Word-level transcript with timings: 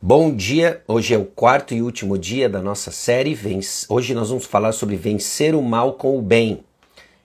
Bom 0.00 0.32
dia, 0.32 0.80
hoje 0.86 1.12
é 1.12 1.18
o 1.18 1.24
quarto 1.24 1.74
e 1.74 1.82
último 1.82 2.16
dia 2.16 2.48
da 2.48 2.62
nossa 2.62 2.92
série. 2.92 3.36
Hoje 3.88 4.14
nós 4.14 4.28
vamos 4.28 4.44
falar 4.44 4.70
sobre 4.70 4.94
vencer 4.94 5.56
o 5.56 5.60
mal 5.60 5.94
com 5.94 6.16
o 6.16 6.22
bem. 6.22 6.62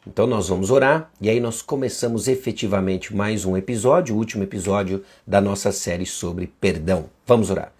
Então 0.07 0.25
nós 0.25 0.49
vamos 0.49 0.71
orar 0.71 1.11
e 1.21 1.29
aí 1.29 1.39
nós 1.39 1.61
começamos 1.61 2.27
efetivamente 2.27 3.15
mais 3.15 3.45
um 3.45 3.55
episódio, 3.55 4.15
o 4.15 4.17
último 4.17 4.41
episódio 4.41 5.03
da 5.25 5.39
nossa 5.39 5.71
série 5.71 6.07
sobre 6.07 6.47
perdão. 6.47 7.11
Vamos 7.27 7.51
orar. 7.51 7.71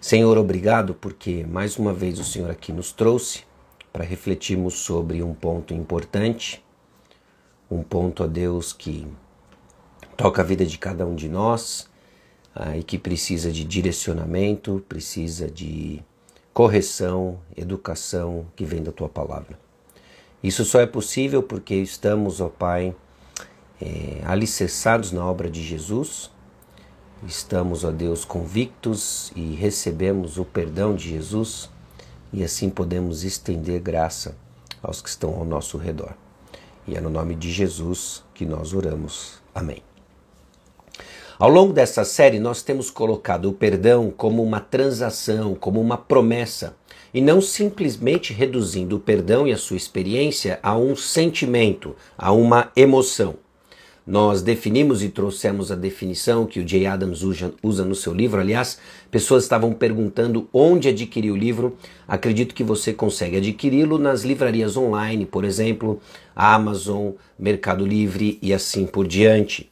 Senhor, 0.00 0.38
obrigado 0.38 0.94
porque 0.94 1.44
mais 1.44 1.76
uma 1.76 1.92
vez 1.92 2.18
o 2.18 2.24
Senhor 2.24 2.50
aqui 2.50 2.72
nos 2.72 2.92
trouxe 2.92 3.42
para 3.92 4.04
refletirmos 4.04 4.78
sobre 4.78 5.22
um 5.22 5.34
ponto 5.34 5.74
importante, 5.74 6.64
um 7.70 7.82
ponto 7.82 8.24
a 8.24 8.26
Deus 8.26 8.72
que 8.72 9.06
toca 10.16 10.40
a 10.40 10.44
vida 10.44 10.64
de 10.64 10.78
cada 10.78 11.04
um 11.04 11.14
de 11.14 11.28
nós 11.28 11.91
ah, 12.54 12.76
e 12.76 12.82
que 12.82 12.98
precisa 12.98 13.50
de 13.50 13.64
direcionamento, 13.64 14.84
precisa 14.88 15.50
de 15.50 16.02
correção, 16.52 17.38
educação 17.56 18.46
que 18.54 18.64
vem 18.64 18.82
da 18.82 18.92
tua 18.92 19.08
palavra. 19.08 19.58
Isso 20.42 20.64
só 20.64 20.80
é 20.80 20.86
possível 20.86 21.42
porque 21.42 21.74
estamos, 21.74 22.40
ó 22.40 22.48
Pai, 22.48 22.94
é, 23.80 24.20
alicerçados 24.24 25.12
na 25.12 25.24
obra 25.24 25.48
de 25.48 25.62
Jesus, 25.62 26.30
estamos, 27.26 27.84
ó 27.84 27.90
Deus, 27.90 28.24
convictos 28.24 29.32
e 29.36 29.54
recebemos 29.54 30.38
o 30.38 30.44
perdão 30.44 30.94
de 30.94 31.08
Jesus 31.10 31.70
e 32.32 32.42
assim 32.42 32.68
podemos 32.68 33.24
estender 33.24 33.80
graça 33.80 34.36
aos 34.82 35.00
que 35.00 35.08
estão 35.08 35.34
ao 35.34 35.44
nosso 35.44 35.78
redor. 35.78 36.14
E 36.86 36.96
é 36.96 37.00
no 37.00 37.10
nome 37.10 37.34
de 37.34 37.50
Jesus 37.50 38.24
que 38.34 38.44
nós 38.44 38.74
oramos. 38.74 39.40
Amém. 39.54 39.91
Ao 41.42 41.50
longo 41.50 41.72
dessa 41.72 42.04
série, 42.04 42.38
nós 42.38 42.62
temos 42.62 42.88
colocado 42.88 43.48
o 43.48 43.52
perdão 43.52 44.12
como 44.16 44.44
uma 44.44 44.60
transação, 44.60 45.56
como 45.56 45.80
uma 45.80 45.98
promessa, 45.98 46.76
e 47.12 47.20
não 47.20 47.40
simplesmente 47.40 48.32
reduzindo 48.32 48.94
o 48.94 49.00
perdão 49.00 49.48
e 49.48 49.52
a 49.52 49.56
sua 49.56 49.76
experiência 49.76 50.60
a 50.62 50.78
um 50.78 50.94
sentimento, 50.94 51.96
a 52.16 52.30
uma 52.30 52.70
emoção. 52.76 53.34
Nós 54.06 54.40
definimos 54.40 55.02
e 55.02 55.08
trouxemos 55.08 55.72
a 55.72 55.74
definição 55.74 56.46
que 56.46 56.60
o 56.60 56.68
Jay 56.68 56.86
Adams 56.86 57.22
usa 57.60 57.84
no 57.84 57.94
seu 57.96 58.14
livro. 58.14 58.40
Aliás, 58.40 58.78
pessoas 59.10 59.42
estavam 59.42 59.72
perguntando 59.72 60.48
onde 60.52 60.88
adquirir 60.88 61.32
o 61.32 61.36
livro. 61.36 61.76
Acredito 62.06 62.54
que 62.54 62.62
você 62.62 62.92
consegue 62.92 63.38
adquiri-lo 63.38 63.98
nas 63.98 64.22
livrarias 64.22 64.76
online, 64.76 65.26
por 65.26 65.44
exemplo, 65.44 66.00
Amazon, 66.36 67.14
Mercado 67.36 67.84
Livre 67.84 68.38
e 68.40 68.54
assim 68.54 68.86
por 68.86 69.08
diante. 69.08 69.71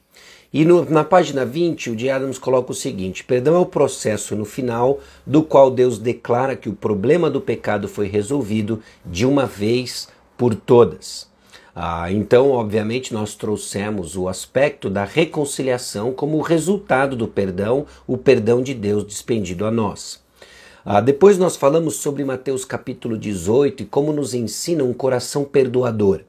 E 0.53 0.65
no, 0.65 0.83
na 0.89 1.03
página 1.03 1.45
20, 1.45 1.91
o 1.91 1.95
Diário 1.95 2.27
nos 2.27 2.37
coloca 2.37 2.71
o 2.71 2.75
seguinte: 2.75 3.23
perdão 3.23 3.55
é 3.55 3.59
o 3.59 3.65
processo 3.65 4.35
no 4.35 4.43
final 4.43 4.99
do 5.25 5.43
qual 5.43 5.71
Deus 5.71 5.97
declara 5.97 6.57
que 6.57 6.67
o 6.67 6.73
problema 6.73 7.29
do 7.29 7.39
pecado 7.39 7.87
foi 7.87 8.07
resolvido 8.07 8.81
de 9.05 9.25
uma 9.25 9.45
vez 9.45 10.09
por 10.37 10.53
todas. 10.53 11.29
Ah, 11.73 12.11
então, 12.11 12.51
obviamente, 12.51 13.13
nós 13.13 13.33
trouxemos 13.33 14.17
o 14.17 14.27
aspecto 14.27 14.89
da 14.89 15.05
reconciliação 15.05 16.11
como 16.11 16.41
resultado 16.41 17.15
do 17.15 17.29
perdão, 17.29 17.85
o 18.05 18.17
perdão 18.17 18.61
de 18.61 18.73
Deus 18.73 19.05
despendido 19.05 19.65
a 19.65 19.71
nós. 19.71 20.21
Ah, 20.83 20.99
depois 20.99 21.37
nós 21.37 21.55
falamos 21.55 21.95
sobre 21.95 22.25
Mateus 22.25 22.65
capítulo 22.65 23.17
18 23.17 23.83
e 23.83 23.85
como 23.85 24.11
nos 24.11 24.33
ensina 24.33 24.83
um 24.83 24.93
coração 24.93 25.45
perdoador. 25.45 26.21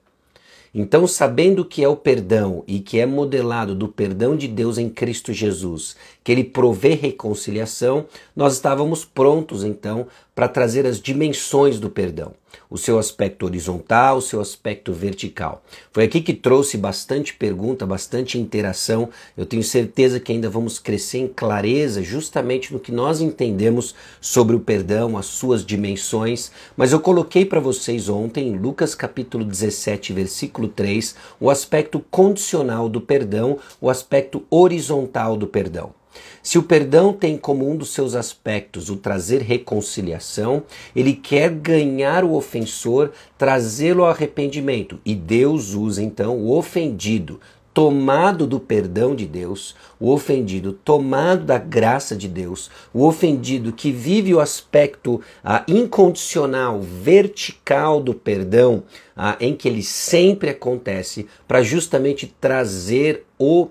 Então, 0.75 1.07
sabendo 1.07 1.65
que 1.65 1.85
é 1.85 1.89
o 1.89 1.97
perdão 1.97 2.65
e 2.67 2.81
que 2.81 2.99
é 2.99 3.05
modelado 3.05 3.75
do 3.75 3.89
perdão 3.89 4.35
de 4.35 4.49
Deus 4.49 4.79
em 4.79 4.89
Cristo 4.89 5.33
Jesus, 5.33 5.95
que 6.25 6.33
ele 6.33 6.45
provê 6.45 6.95
reconciliação, 6.95 8.07
nós 8.35 8.55
estávamos 8.55 9.05
prontos 9.05 9.65
então 9.65 10.07
para 10.35 10.49
trazer 10.49 10.87
as 10.87 11.01
dimensões 11.01 11.79
do 11.79 11.91
perdão 11.91 12.33
o 12.69 12.79
seu 12.79 12.99
aspecto 12.99 13.47
horizontal, 13.47 14.19
o 14.19 14.23
seu 14.23 14.41
aspecto 14.41 14.93
vertical. 14.93 15.63
Foi 15.93 16.05
aqui 16.05 16.21
que 16.21 16.35
trouxe 16.35 16.77
bastante 16.77 17.35
pergunta, 17.35 17.87
bastante 17.87 18.39
interação. 18.39 19.09
Eu 19.37 19.47
tenho 19.47 19.63
certeza 19.63 20.19
que 20.19 20.33
ainda 20.33 20.49
vamos 20.49 20.79
crescer 20.79 21.19
em 21.19 21.29
clareza 21.29 22.03
justamente 22.03 22.73
no 22.73 22.81
que 22.81 22.93
nós 22.93 23.21
entendemos 23.21 23.95
sobre 24.21 24.57
o 24.57 24.61
perdão, 24.61 25.17
as 25.17 25.27
suas 25.27 25.65
dimensões. 25.65 26.51
Mas 26.77 26.93
eu 26.93 27.01
coloquei 27.01 27.45
para 27.45 27.61
vocês 27.61 28.09
ontem, 28.09 28.49
em 28.49 28.57
Lucas 28.57 28.95
capítulo 28.95 29.45
17, 29.45 30.13
versículo 30.13 30.69
3, 30.69 31.15
o 31.41 31.51
aspecto 31.51 32.01
condicional 32.11 32.89
do 32.89 33.01
perdão, 33.01 33.59
o 33.81 33.91
aspecto 33.91 34.45
horizontal 34.51 35.37
do 35.37 35.47
perdão. 35.47 36.02
Se 36.43 36.59
o 36.59 36.63
perdão 36.63 37.13
tem 37.13 37.37
como 37.37 37.69
um 37.69 37.77
dos 37.77 37.93
seus 37.93 38.15
aspectos 38.15 38.91
o 38.91 38.97
trazer 38.97 39.43
reconciliação, 39.43 40.63
ele 40.95 41.15
quer 41.15 41.51
ganhar 41.51 42.25
o 42.25 42.35
ofensor, 42.35 43.13
trazê-lo 43.39 44.05
ao 44.05 44.11
arrependimento. 44.11 45.01
E 45.05 45.15
Deus 45.15 45.75
usa 45.75 46.03
então 46.03 46.39
o 46.39 46.57
ofendido, 46.57 47.41
tomado 47.75 48.47
do 48.47 48.61
perdão 48.61 49.15
de 49.15 49.27
Deus, 49.27 49.75
o 49.99 50.11
ofendido 50.11 50.73
tomado 50.73 51.45
da 51.45 51.59
graça 51.59 52.15
de 52.15 52.29
Deus, 52.29 52.71
o 52.93 53.07
ofendido 53.07 53.73
que 53.73 53.91
vive 53.91 54.35
o 54.35 54.41
aspecto 54.41 55.21
ah, 55.43 55.65
incondicional, 55.67 56.81
vertical 56.81 58.01
do 58.01 58.13
perdão, 58.13 58.83
ah, 59.17 59.37
em 59.41 59.55
que 59.55 59.69
ele 59.69 59.83
sempre 59.83 60.51
acontece, 60.51 61.27
para 61.49 61.63
justamente 61.63 62.27
trazer 62.41 63.25
o. 63.39 63.69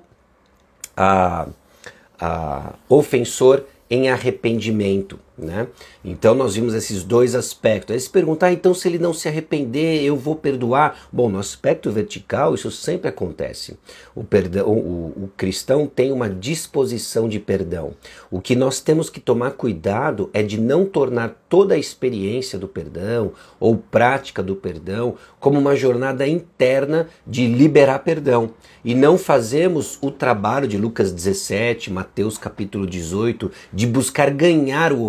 Ah, 0.97 1.47
a 2.21 2.75
ofensor 2.87 3.63
em 3.89 4.09
arrependimento. 4.09 5.19
Né? 5.37 5.67
Então 6.03 6.35
nós 6.35 6.55
vimos 6.55 6.73
esses 6.73 7.03
dois 7.03 7.35
aspectos. 7.35 7.93
Aí 7.93 7.99
se 7.99 8.09
perguntar, 8.09 8.47
ah, 8.47 8.53
então 8.53 8.73
se 8.73 8.87
ele 8.87 8.99
não 8.99 9.13
se 9.13 9.27
arrepender, 9.27 10.03
eu 10.03 10.15
vou 10.15 10.35
perdoar? 10.35 11.07
Bom, 11.11 11.29
no 11.29 11.39
aspecto 11.39 11.89
vertical 11.89 12.53
isso 12.53 12.69
sempre 12.69 13.07
acontece. 13.07 13.77
O, 14.13 14.23
perdão, 14.23 14.67
o, 14.67 15.23
o 15.23 15.31
cristão 15.35 15.87
tem 15.87 16.11
uma 16.11 16.29
disposição 16.29 17.27
de 17.27 17.39
perdão. 17.39 17.93
O 18.29 18.41
que 18.41 18.55
nós 18.55 18.81
temos 18.81 19.09
que 19.09 19.19
tomar 19.19 19.51
cuidado 19.51 20.29
é 20.33 20.43
de 20.43 20.59
não 20.59 20.85
tornar 20.85 21.41
toda 21.49 21.75
a 21.75 21.77
experiência 21.77 22.59
do 22.59 22.67
perdão 22.67 23.31
ou 23.59 23.77
prática 23.77 24.43
do 24.43 24.55
perdão 24.55 25.15
como 25.39 25.59
uma 25.59 25.75
jornada 25.75 26.27
interna 26.27 27.07
de 27.25 27.47
liberar 27.47 27.99
perdão. 27.99 28.51
E 28.83 28.95
não 28.95 29.17
fazemos 29.17 29.97
o 30.01 30.09
trabalho 30.09 30.67
de 30.67 30.77
Lucas 30.77 31.11
17, 31.11 31.91
Mateus 31.91 32.37
capítulo 32.37 32.87
18, 32.87 33.51
de 33.71 33.85
buscar 33.85 34.31
ganhar 34.31 34.91
o 34.91 35.03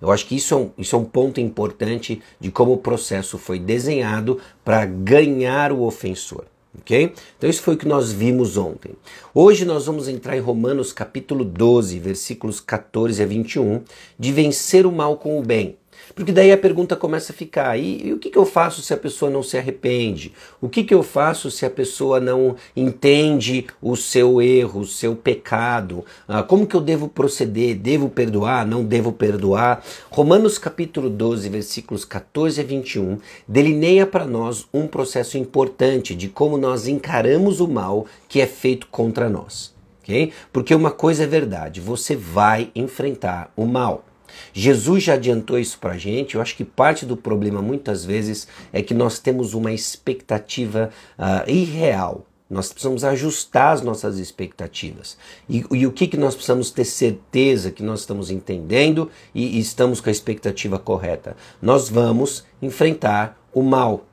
Eu 0.00 0.10
acho 0.10 0.26
que 0.26 0.36
isso 0.36 0.54
é 0.54 0.56
um, 0.56 0.70
isso 0.76 0.94
é 0.94 0.98
um 0.98 1.04
ponto 1.04 1.40
importante 1.40 2.20
de 2.38 2.50
como 2.50 2.72
o 2.72 2.78
processo 2.78 3.38
foi 3.38 3.58
desenhado 3.58 4.38
para 4.64 4.84
ganhar 4.84 5.72
o 5.72 5.82
ofensor. 5.82 6.44
Ok? 6.78 7.14
Então, 7.36 7.48
isso 7.48 7.62
foi 7.62 7.74
o 7.74 7.78
que 7.78 7.88
nós 7.88 8.12
vimos 8.12 8.56
ontem. 8.56 8.92
Hoje 9.34 9.64
nós 9.64 9.86
vamos 9.86 10.06
entrar 10.06 10.36
em 10.36 10.40
Romanos 10.40 10.92
capítulo 10.92 11.44
12, 11.44 11.98
versículos 11.98 12.60
14 12.60 13.22
a 13.22 13.26
21, 13.26 13.82
de 14.18 14.32
vencer 14.32 14.86
o 14.86 14.92
mal 14.92 15.16
com 15.16 15.38
o 15.38 15.42
bem. 15.42 15.77
Porque 16.18 16.32
daí 16.32 16.50
a 16.50 16.58
pergunta 16.58 16.96
começa 16.96 17.32
a 17.32 17.36
ficar: 17.36 17.78
e, 17.78 18.08
e 18.08 18.12
o 18.12 18.18
que, 18.18 18.28
que, 18.28 18.36
eu 18.36 18.44
faço 18.44 18.82
se 18.82 18.92
a 18.92 18.96
pessoa 18.96 19.30
não 19.30 19.40
se 19.40 19.56
arrepende? 19.56 20.32
O 20.60 20.68
que, 20.68 20.82
que 20.82 20.92
eu 20.92 21.04
faço 21.04 21.48
se 21.48 21.64
a 21.64 21.70
pessoa 21.70 22.18
não 22.18 22.56
entende 22.74 23.68
o 23.80 23.94
seu 23.94 24.42
erro, 24.42 24.80
o 24.80 24.84
seu 24.84 25.14
pecado? 25.14 26.04
Ah, 26.26 26.42
como 26.42 26.66
que 26.66 26.74
eu 26.74 26.80
devo 26.80 27.08
proceder? 27.08 27.76
Devo 27.76 28.08
perdoar? 28.08 28.66
Não 28.66 28.84
devo 28.84 29.12
perdoar? 29.12 29.84
Romanos 30.10 30.58
capítulo 30.58 31.08
12, 31.08 31.48
versículos 31.50 32.04
14 32.04 32.62
a 32.62 32.64
21, 32.64 33.18
delineia 33.46 34.04
para 34.04 34.24
nós 34.24 34.66
um 34.74 34.88
processo 34.88 35.38
importante 35.38 36.16
de 36.16 36.26
como 36.26 36.58
nós 36.58 36.88
encaramos 36.88 37.60
o 37.60 37.68
mal 37.68 38.06
que 38.28 38.40
é 38.40 38.46
feito 38.48 38.88
contra 38.88 39.30
nós. 39.30 39.72
Okay? 40.02 40.32
Porque 40.52 40.74
uma 40.74 40.90
coisa 40.90 41.22
é 41.22 41.26
verdade: 41.28 41.80
você 41.80 42.16
vai 42.16 42.72
enfrentar 42.74 43.52
o 43.54 43.64
mal. 43.64 44.07
Jesus 44.52 45.04
já 45.04 45.14
adiantou 45.14 45.58
isso 45.58 45.78
para 45.78 45.92
a 45.92 45.98
gente. 45.98 46.34
Eu 46.34 46.40
acho 46.40 46.56
que 46.56 46.64
parte 46.64 47.04
do 47.06 47.16
problema 47.16 47.62
muitas 47.62 48.04
vezes 48.04 48.48
é 48.72 48.82
que 48.82 48.94
nós 48.94 49.18
temos 49.18 49.54
uma 49.54 49.72
expectativa 49.72 50.90
uh, 51.18 51.50
irreal. 51.50 52.26
Nós 52.50 52.72
precisamos 52.72 53.04
ajustar 53.04 53.74
as 53.74 53.82
nossas 53.82 54.18
expectativas. 54.18 55.18
E, 55.48 55.64
e, 55.70 55.86
o 55.86 55.92
que, 55.92 56.06
que 56.06 56.16
nós 56.16 56.34
precisamos 56.34 56.70
ter 56.70 56.86
certeza 56.86 57.70
que 57.70 57.82
nós 57.82 58.00
estamos 58.00 58.30
entendendo 58.30 59.10
e, 59.34 59.58
e 59.58 59.60
estamos 59.60 60.00
com 60.00 60.08
a 60.08 60.12
expectativa 60.12 60.78
correta? 60.78 61.36
Nós 61.60 61.90
vamos 61.90 62.46
enfrentar 62.62 63.38
o 63.52 63.62
mal. 63.62 64.06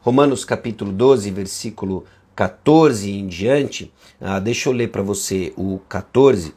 Romanos 0.00 0.42
capítulo 0.44 0.90
12, 0.90 1.30
versículo 1.30 2.04
14 2.34 3.10
em 3.10 3.26
diante, 3.26 3.92
uh, 4.20 4.40
deixa 4.40 4.70
eu 4.70 4.72
ler 4.72 4.88
para 4.88 5.02
você 5.02 5.52
o 5.54 5.78
14 5.86 6.54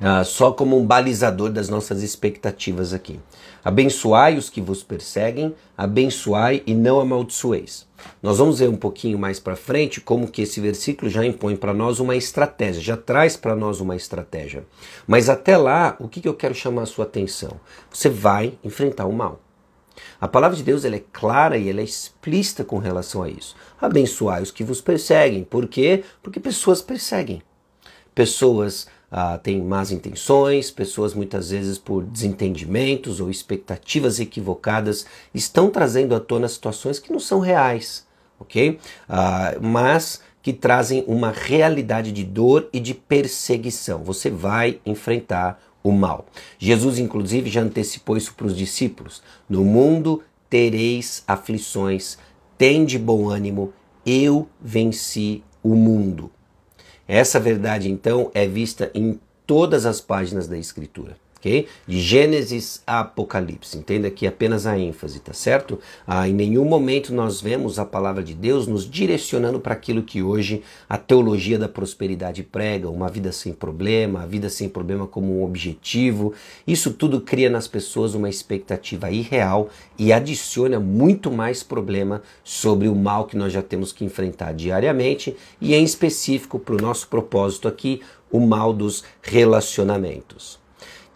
uh, 0.00 0.24
só 0.24 0.52
como 0.52 0.78
um 0.78 0.86
balizador 0.86 1.50
das 1.50 1.68
nossas 1.68 2.02
expectativas 2.02 2.92
aqui. 2.92 3.20
Abençoai 3.64 4.36
os 4.36 4.48
que 4.48 4.60
vos 4.60 4.82
perseguem, 4.82 5.54
abençoai 5.76 6.62
e 6.66 6.74
não 6.74 7.00
amaldiçoeis. 7.00 7.86
Nós 8.22 8.38
vamos 8.38 8.58
ver 8.60 8.68
um 8.68 8.76
pouquinho 8.76 9.18
mais 9.18 9.40
para 9.40 9.56
frente 9.56 10.00
como 10.00 10.28
que 10.28 10.42
esse 10.42 10.60
versículo 10.60 11.10
já 11.10 11.24
impõe 11.24 11.56
para 11.56 11.74
nós 11.74 11.98
uma 11.98 12.14
estratégia, 12.14 12.80
já 12.82 12.96
traz 12.96 13.36
para 13.36 13.56
nós 13.56 13.80
uma 13.80 13.96
estratégia. 13.96 14.64
Mas 15.06 15.28
até 15.28 15.56
lá, 15.56 15.96
o 15.98 16.08
que, 16.08 16.20
que 16.20 16.28
eu 16.28 16.34
quero 16.34 16.54
chamar 16.54 16.82
a 16.82 16.86
sua 16.86 17.04
atenção? 17.04 17.58
Você 17.90 18.08
vai 18.08 18.54
enfrentar 18.62 19.06
o 19.06 19.12
mal. 19.12 19.40
A 20.20 20.28
palavra 20.28 20.56
de 20.56 20.62
Deus 20.62 20.84
ela 20.84 20.96
é 20.96 21.02
clara 21.12 21.56
e 21.56 21.68
ela 21.68 21.80
é 21.80 21.84
explícita 21.84 22.64
com 22.64 22.78
relação 22.78 23.22
a 23.22 23.28
isso. 23.28 23.56
Abençoai 23.80 24.42
os 24.42 24.50
que 24.50 24.64
vos 24.64 24.80
perseguem. 24.80 25.44
Por 25.44 25.66
quê? 25.66 26.04
Porque 26.22 26.38
pessoas 26.38 26.80
perseguem. 26.80 27.42
Pessoas 28.14 28.86
ah, 29.10 29.38
têm 29.38 29.62
más 29.62 29.90
intenções, 29.90 30.70
pessoas 30.70 31.14
muitas 31.14 31.50
vezes 31.50 31.78
por 31.78 32.04
desentendimentos 32.04 33.20
ou 33.20 33.30
expectativas 33.30 34.18
equivocadas 34.20 35.06
estão 35.34 35.70
trazendo 35.70 36.14
à 36.14 36.20
tona 36.20 36.48
situações 36.48 36.98
que 36.98 37.12
não 37.12 37.20
são 37.20 37.40
reais, 37.40 38.06
ok? 38.38 38.78
Ah, 39.08 39.54
mas 39.60 40.20
que 40.42 40.52
trazem 40.52 41.04
uma 41.08 41.32
realidade 41.32 42.12
de 42.12 42.22
dor 42.22 42.68
e 42.72 42.78
de 42.78 42.94
perseguição. 42.94 44.04
Você 44.04 44.30
vai 44.30 44.80
enfrentar 44.86 45.60
o 45.82 45.90
mal. 45.90 46.26
Jesus, 46.58 46.98
inclusive, 46.98 47.50
já 47.50 47.62
antecipou 47.62 48.16
isso 48.16 48.34
para 48.34 48.46
os 48.46 48.56
discípulos: 48.56 49.22
No 49.48 49.64
mundo 49.64 50.22
tereis 50.48 51.24
aflições, 51.26 52.18
tende 52.56 52.98
bom 52.98 53.28
ânimo, 53.28 53.72
eu 54.04 54.48
venci 54.60 55.42
o 55.62 55.74
mundo. 55.74 56.30
Essa 57.08 57.38
verdade, 57.38 57.90
então, 57.90 58.30
é 58.34 58.46
vista 58.46 58.90
em 58.94 59.20
todas 59.46 59.86
as 59.86 60.00
páginas 60.00 60.48
da 60.48 60.58
Escritura 60.58 61.16
De 61.86 62.00
Gênesis 62.00 62.82
a 62.86 63.00
Apocalipse. 63.00 63.78
Entenda 63.78 64.08
aqui 64.08 64.26
apenas 64.26 64.66
a 64.66 64.78
ênfase, 64.78 65.20
tá 65.20 65.32
certo? 65.32 65.78
Ah, 66.06 66.28
em 66.28 66.32
nenhum 66.32 66.64
momento 66.64 67.14
nós 67.14 67.40
vemos 67.40 67.78
a 67.78 67.84
palavra 67.84 68.22
de 68.22 68.34
Deus 68.34 68.66
nos 68.66 68.88
direcionando 68.88 69.60
para 69.60 69.72
aquilo 69.72 70.02
que 70.02 70.22
hoje 70.22 70.62
a 70.88 70.98
teologia 70.98 71.58
da 71.58 71.68
prosperidade 71.68 72.42
prega, 72.42 72.90
uma 72.90 73.08
vida 73.08 73.30
sem 73.30 73.52
problema, 73.52 74.22
a 74.22 74.26
vida 74.26 74.50
sem 74.50 74.68
problema 74.68 75.06
como 75.06 75.38
um 75.38 75.44
objetivo. 75.44 76.32
Isso 76.66 76.92
tudo 76.92 77.20
cria 77.20 77.48
nas 77.48 77.68
pessoas 77.68 78.14
uma 78.14 78.28
expectativa 78.28 79.10
irreal 79.10 79.68
e 79.96 80.12
adiciona 80.12 80.80
muito 80.80 81.30
mais 81.30 81.62
problema 81.62 82.22
sobre 82.42 82.88
o 82.88 82.94
mal 82.94 83.26
que 83.26 83.36
nós 83.36 83.52
já 83.52 83.62
temos 83.62 83.92
que 83.92 84.04
enfrentar 84.04 84.52
diariamente 84.52 85.36
e 85.60 85.74
em 85.74 85.84
específico 85.84 86.58
para 86.58 86.74
o 86.74 86.80
nosso 86.80 87.08
propósito 87.08 87.68
aqui, 87.68 88.00
o 88.30 88.40
mal 88.40 88.72
dos 88.72 89.04
relacionamentos. 89.22 90.65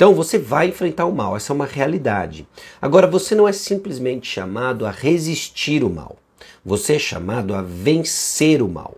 Então 0.01 0.15
você 0.15 0.39
vai 0.39 0.69
enfrentar 0.69 1.05
o 1.05 1.15
mal, 1.15 1.37
essa 1.37 1.53
é 1.53 1.55
uma 1.55 1.67
realidade. 1.67 2.49
Agora 2.81 3.07
você 3.07 3.35
não 3.35 3.47
é 3.47 3.53
simplesmente 3.53 4.27
chamado 4.27 4.87
a 4.87 4.91
resistir 4.91 5.85
o 5.85 5.91
mal, 5.91 6.17
você 6.65 6.95
é 6.95 6.99
chamado 6.99 7.55
a 7.55 7.61
vencer 7.61 8.63
o 8.63 8.69
mal. 8.69 8.97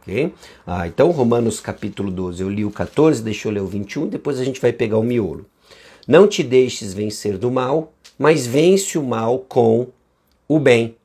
Okay? 0.00 0.34
Ah, 0.66 0.88
então, 0.88 1.12
Romanos 1.12 1.60
capítulo 1.60 2.10
12, 2.10 2.42
eu 2.42 2.50
li 2.50 2.64
o 2.64 2.72
14, 2.72 3.22
deixa 3.22 3.46
eu 3.46 3.52
ler 3.52 3.62
o 3.62 3.68
21, 3.68 4.08
depois 4.08 4.40
a 4.40 4.44
gente 4.44 4.60
vai 4.60 4.72
pegar 4.72 4.98
o 4.98 5.04
miolo. 5.04 5.46
Não 6.08 6.26
te 6.26 6.42
deixes 6.42 6.92
vencer 6.92 7.38
do 7.38 7.48
mal, 7.48 7.92
mas 8.18 8.44
vence 8.44 8.98
o 8.98 9.02
mal 9.04 9.38
com 9.38 9.90
o 10.48 10.58
bem. 10.58 10.96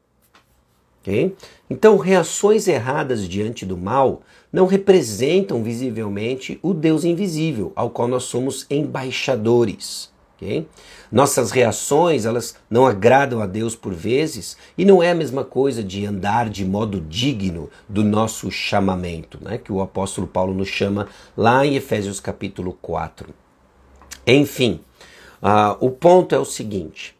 Okay? 1.03 1.35
Então, 1.69 1.97
reações 1.97 2.67
erradas 2.67 3.29
diante 3.29 3.67
do 3.67 3.77
mal 3.77 4.23
não 4.51 4.65
representam 4.65 5.63
visivelmente 5.63 6.59
o 6.61 6.73
Deus 6.73 7.03
invisível, 7.03 7.71
ao 7.75 7.89
qual 7.89 8.07
nós 8.07 8.23
somos 8.23 8.65
embaixadores. 8.69 10.11
Okay? 10.35 10.67
Nossas 11.11 11.51
reações 11.51 12.25
elas 12.25 12.55
não 12.69 12.85
agradam 12.85 13.41
a 13.41 13.47
Deus 13.47 13.75
por 13.75 13.93
vezes 13.93 14.55
e 14.77 14.85
não 14.85 15.01
é 15.01 15.11
a 15.11 15.15
mesma 15.15 15.43
coisa 15.43 15.83
de 15.83 16.05
andar 16.05 16.49
de 16.49 16.63
modo 16.63 17.01
digno 17.01 17.69
do 17.89 18.03
nosso 18.03 18.51
chamamento, 18.51 19.39
né? 19.41 19.57
que 19.57 19.71
o 19.71 19.81
apóstolo 19.81 20.27
Paulo 20.27 20.53
nos 20.53 20.67
chama 20.67 21.07
lá 21.35 21.65
em 21.65 21.75
Efésios 21.75 22.19
capítulo 22.19 22.77
4. 22.81 23.29
Enfim, 24.25 24.81
uh, 25.41 25.77
o 25.79 25.89
ponto 25.89 26.35
é 26.35 26.39
o 26.39 26.45
seguinte: 26.45 27.15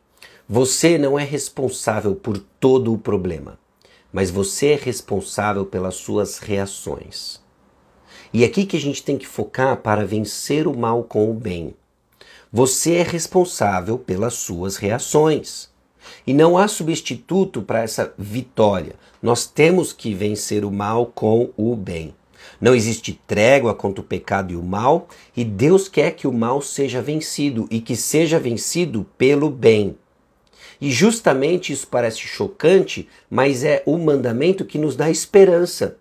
você 0.48 0.98
não 0.98 1.18
é 1.18 1.24
responsável 1.24 2.16
por 2.16 2.38
todo 2.60 2.94
o 2.94 2.98
problema 2.98 3.58
mas 4.12 4.32
você 4.32 4.68
é 4.68 4.76
responsável 4.76 5.66
pelas 5.66 5.96
suas 5.96 6.40
reações. 6.40 7.42
E 8.34 8.44
aqui 8.44 8.66
que 8.66 8.78
a 8.78 8.80
gente 8.80 9.04
tem 9.04 9.18
que 9.18 9.28
focar 9.28 9.78
para 9.78 10.06
vencer 10.06 10.68
o 10.68 10.78
mal 10.78 11.04
com 11.04 11.30
o 11.30 11.34
bem. 11.34 11.74
Você 12.52 12.96
é 12.96 13.04
responsável 13.04 13.98
pelas 13.98 14.34
suas 14.34 14.78
reações. 14.78 15.70
E 16.26 16.34
não 16.34 16.58
há 16.58 16.68
substituto 16.68 17.62
para 17.62 17.82
essa 17.82 18.14
vitória. 18.18 18.96
Nós 19.22 19.46
temos 19.46 19.92
que 19.92 20.14
vencer 20.14 20.64
o 20.64 20.72
mal 20.72 21.08
com 21.08 21.52
o 21.58 21.76
bem. 21.76 22.14
Não 22.60 22.74
existe 22.74 23.20
trégua 23.28 23.74
contra 23.74 24.02
o 24.02 24.06
pecado 24.06 24.54
e 24.54 24.56
o 24.56 24.64
mal, 24.64 25.08
e 25.36 25.44
Deus 25.44 25.88
quer 25.88 26.12
que 26.12 26.28
o 26.28 26.34
mal 26.34 26.62
seja 26.62 27.02
vencido 27.02 27.68
e 27.70 27.82
que 27.82 27.96
seja 27.96 28.40
vencido 28.40 29.06
pelo 29.18 29.50
bem. 29.50 29.96
E 30.80 30.92
justamente 30.92 31.74
isso 31.74 31.88
parece 31.88 32.20
chocante, 32.20 33.08
mas 33.30 33.64
é 33.64 33.82
o 33.86 33.98
mandamento 33.98 34.66
que 34.66 34.78
nos 34.78 34.96
dá 34.96 35.10
esperança. 35.10 35.98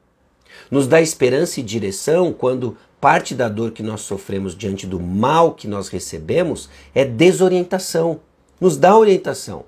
Nos 0.71 0.87
dá 0.87 1.01
esperança 1.01 1.61
e 1.61 1.63
direção 1.63 2.33
quando 2.33 2.77
parte 3.01 3.35
da 3.35 3.49
dor 3.49 3.71
que 3.71 3.83
nós 3.83 4.03
sofremos 4.03 4.57
diante 4.57 4.87
do 4.87 4.99
mal 5.01 5.55
que 5.55 5.69
nós 5.69 5.89
recebemos 5.89 6.69
é 6.95 7.05
desorientação. 7.05 8.21
Nos 8.61 8.77
dá 8.77 8.97
orientação. 8.97 9.65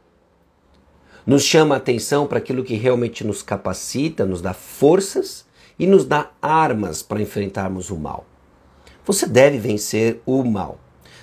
Nos 1.26 1.43
chama 1.43 1.75
a 1.75 1.78
atenção 1.78 2.26
para 2.26 2.38
aquilo 2.38 2.64
que 2.64 2.75
realmente 2.75 3.22
nos 3.22 3.43
capacita, 3.43 4.25
nos 4.25 4.40
dá 4.40 4.55
forças 4.55 5.46
e 5.78 5.87
nos 5.87 6.05
dá 6.05 6.31
armas 6.40 7.02
para 7.02 7.20
enfrentarmos 7.20 7.90
o 7.90 7.96
mal. 7.96 8.26
Você 9.05 9.26
deve 9.26 9.58
vencer 9.58 10.20
o 10.26 10.43
mal. 10.43 10.78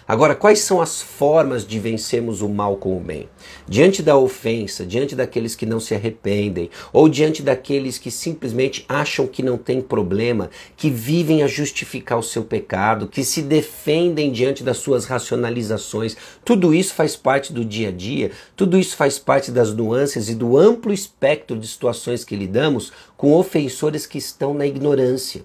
Agora, 0.08 0.36
quais 0.36 0.60
são 0.60 0.80
as 0.80 1.02
formas 1.02 1.66
de 1.66 1.80
vencermos 1.80 2.44
o 2.44 2.48
mal 2.48 2.78
com 2.78 2.96
o 2.96 3.00
bem? 3.00 3.28
Diante 3.68 4.04
da 4.04 4.16
ofensa, 4.16 4.86
diante 4.86 5.16
daqueles 5.16 5.56
que 5.56 5.66
não 5.66 5.80
se 5.80 5.96
arrependem, 5.96 6.70
ou 6.94 7.10
diante 7.10 7.42
daqueles 7.42 7.98
que 7.98 8.12
simplesmente 8.12 8.86
acham 8.88 9.26
que 9.26 9.42
não 9.42 9.58
tem 9.58 9.82
problema, 9.82 10.52
que 10.78 10.92
vivem 10.92 11.42
a 11.42 11.48
justificar 11.48 12.20
o 12.20 12.24
seu 12.24 12.44
pecado, 12.44 13.08
que 13.08 13.24
se 13.24 13.42
defendem 13.42 14.32
diante 14.32 14.64
das 14.64 14.78
suas 14.78 15.06
racionalizações, 15.06 16.16
tudo 16.44 16.72
isso 16.72 16.94
faz 16.94 17.16
parte 17.16 17.52
do 17.52 17.66
dia 17.66 17.90
a 17.90 17.92
dia, 17.92 18.30
tudo 18.56 18.78
isso 18.78 18.96
faz 18.96 19.18
parte 19.18 19.50
das 19.50 19.74
nuances 19.74 20.30
e 20.30 20.36
do 20.36 20.56
amplo 20.56 20.94
espectro 20.94 21.58
de 21.58 21.68
situações 21.68 22.24
que 22.24 22.36
lidamos 22.36 22.94
com 23.18 23.34
ofensores 23.34 24.06
que 24.06 24.20
estão 24.20 24.54
na 24.54 24.68
ignorância. 24.68 25.44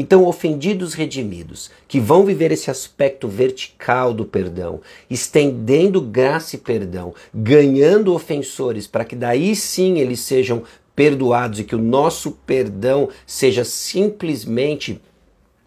Então, 0.00 0.24
ofendidos 0.24 0.94
redimidos, 0.94 1.72
que 1.88 1.98
vão 1.98 2.24
viver 2.24 2.52
esse 2.52 2.70
aspecto 2.70 3.26
vertical 3.26 4.14
do 4.14 4.24
perdão, 4.24 4.80
estendendo 5.10 6.00
graça 6.00 6.54
e 6.54 6.58
perdão, 6.58 7.12
ganhando 7.34 8.14
ofensores, 8.14 8.86
para 8.86 9.04
que 9.04 9.16
daí 9.16 9.56
sim 9.56 9.98
eles 9.98 10.20
sejam 10.20 10.62
perdoados 10.94 11.58
e 11.58 11.64
que 11.64 11.74
o 11.74 11.82
nosso 11.82 12.30
perdão 12.46 13.08
seja 13.26 13.64
simplesmente 13.64 15.00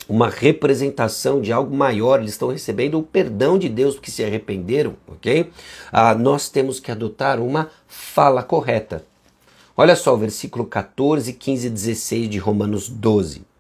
uma 0.08 0.30
representação 0.30 1.42
de 1.42 1.52
algo 1.52 1.76
maior, 1.76 2.20
eles 2.20 2.32
estão 2.32 2.48
recebendo 2.48 3.00
o 3.00 3.04
perdão 3.04 3.60
de 3.60 3.68
Deus 3.68 3.96
porque 3.96 4.12
se 4.12 4.24
arrependeram, 4.24 4.96
ok? 5.08 5.52
Ah, 5.92 6.16
nós 6.16 6.48
temos 6.48 6.80
que 6.80 6.90
adotar 6.90 7.42
uma 7.42 7.70
fala 7.86 8.44
correta. 8.44 9.06
Olha 9.76 9.96
só 9.96 10.14
o 10.14 10.18
versículo 10.18 10.66
14, 10.66 11.34
15 11.34 11.68
e 11.68 11.70
16 11.70 12.30
de 12.30 12.38
Romanos 12.38 12.88
12. 12.88 13.51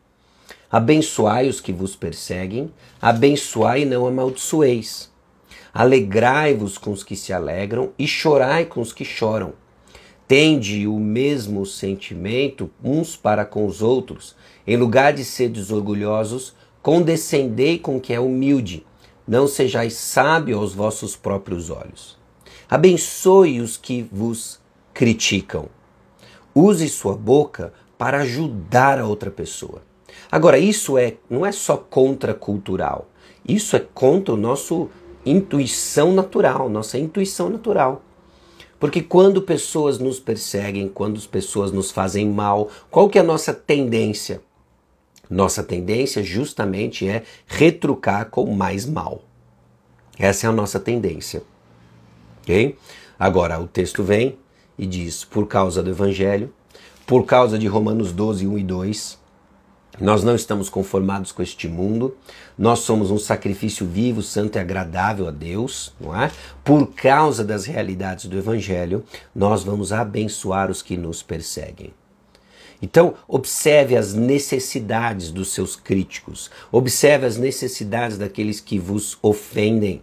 Abençoai 0.72 1.50
os 1.50 1.60
que 1.60 1.74
vos 1.74 1.98
perseguem, 1.98 2.72
abençoai 3.01 3.82
e 3.82 3.86
não 3.86 4.08
amaldiçoeis. 4.08 5.12
Alegrai-vos 5.74 6.78
com 6.78 6.92
os 6.92 7.04
que 7.04 7.16
se 7.16 7.34
alegram 7.34 7.92
e 8.00 8.08
chorai 8.08 8.66
com 8.66 8.80
os 8.80 8.94
que 8.94 9.04
choram. 9.04 9.54
Tende 10.28 10.88
o 10.88 10.98
mesmo 10.98 11.66
sentimento 11.66 12.72
uns 12.82 13.18
para 13.18 13.44
com 13.44 13.66
os 13.66 13.82
outros. 13.82 14.34
Em 14.66 14.78
lugar 14.78 15.12
de 15.12 15.25
seres 15.25 15.72
orgulhosos, 15.72 16.56
condescendei 16.82 17.78
com 17.78 17.98
o 17.98 18.01
que 18.01 18.13
é 18.13 18.20
humilde. 18.20 18.86
Não 19.28 19.50
sejais 19.50 19.94
sábio 19.96 20.58
aos 20.58 20.74
vossos 20.74 21.18
próprios 21.18 21.70
olhos. 21.70 22.18
Abençoe 22.70 23.60
os 23.60 23.75
que 23.75 24.04
vos 24.10 24.62
criticam. 24.94 25.68
Use 26.56 26.88
sua 26.88 27.16
boca 27.18 27.74
para 27.98 28.22
ajudar 28.22 29.00
a 29.00 29.06
outra 29.06 29.30
pessoa. 29.30 29.90
Agora, 30.32 30.58
isso 30.58 30.98
é, 30.98 31.16
não 31.30 31.46
é 31.46 31.52
só 31.52 31.76
contracultural. 31.76 33.10
Isso 33.48 33.76
é 33.76 33.80
contra 33.80 34.34
o 34.34 34.38
nosso 34.38 34.90
intuição 35.26 36.14
natural, 36.14 36.70
nossa 36.70 36.98
intuição 36.98 37.50
natural. 37.50 38.02
Porque 38.80 39.02
quando 39.02 39.42
pessoas 39.42 40.00
nos 40.00 40.20
perseguem, 40.20 40.88
quando 40.88 41.18
as 41.18 41.28
pessoas 41.28 41.72
nos 41.72 41.92
fazem 41.92 42.28
mal, 42.30 42.70
qual 42.90 43.10
que 43.10 43.18
é 43.18 43.22
a 43.22 43.24
nossa 43.24 43.54
tendência? 43.54 44.42
Nossa 45.30 45.64
tendência 45.64 46.24
justamente 46.24 47.08
é 47.08 47.24
retrucar 47.46 48.30
com 48.30 48.52
mais 48.54 48.86
mal. 48.86 49.22
Essa 50.18 50.48
é 50.48 50.50
a 50.50 50.54
nossa 50.54 50.80
tendência. 50.80 51.44
Ok? 52.42 52.76
Agora, 53.20 53.60
o 53.60 53.68
texto 53.68 54.04
vem 54.04 54.38
e 54.78 54.88
diz: 54.88 55.24
por 55.24 55.48
causa 55.48 55.84
do 55.84 55.92
Evangelho, 55.92 56.52
por 57.06 57.26
causa 57.26 57.60
de 57.60 57.68
Romanos 57.68 58.12
12, 58.12 58.48
1 58.48 58.58
e 58.58 58.64
2, 58.64 59.21
nós 60.00 60.24
não 60.24 60.36
estamos 60.36 60.69
conformados 60.69 61.31
com 61.31 61.43
este 61.43 61.67
mundo, 61.67 62.15
nós 62.57 62.79
somos 62.79 63.12
um 63.12 63.17
sacrifício 63.17 63.86
vivo, 63.86 64.21
santo 64.21 64.57
e 64.57 64.60
agradável 64.60 65.27
a 65.27 65.31
Deus, 65.31 65.93
não 66.00 66.15
é? 66.15 66.31
Por 66.63 66.88
causa 66.93 67.43
das 67.43 67.65
realidades 67.65 68.25
do 68.25 68.38
Evangelho, 68.38 69.03
nós 69.36 69.63
vamos 69.63 69.91
abençoar 69.91 70.71
os 70.71 70.81
que 70.81 70.95
nos 70.95 71.21
perseguem. 71.21 71.93
Então, 72.81 73.13
observe 73.27 73.95
as 73.95 74.13
necessidades 74.13 75.29
dos 75.29 75.53
seus 75.53 75.75
críticos, 75.75 76.50
observe 76.71 77.27
as 77.27 77.38
necessidades 77.38 78.17
daqueles 78.17 78.60
que 78.60 78.79
vos 78.79 79.19
ofendem. 79.21 80.01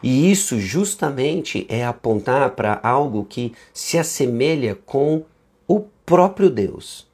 E 0.00 0.30
isso 0.30 0.60
justamente 0.60 1.66
é 1.68 1.84
apontar 1.84 2.50
para 2.50 2.78
algo 2.84 3.24
que 3.24 3.52
se 3.74 3.98
assemelha 3.98 4.78
com 4.86 5.24
o 5.66 5.80
próprio 6.06 6.48
Deus. 6.48 7.07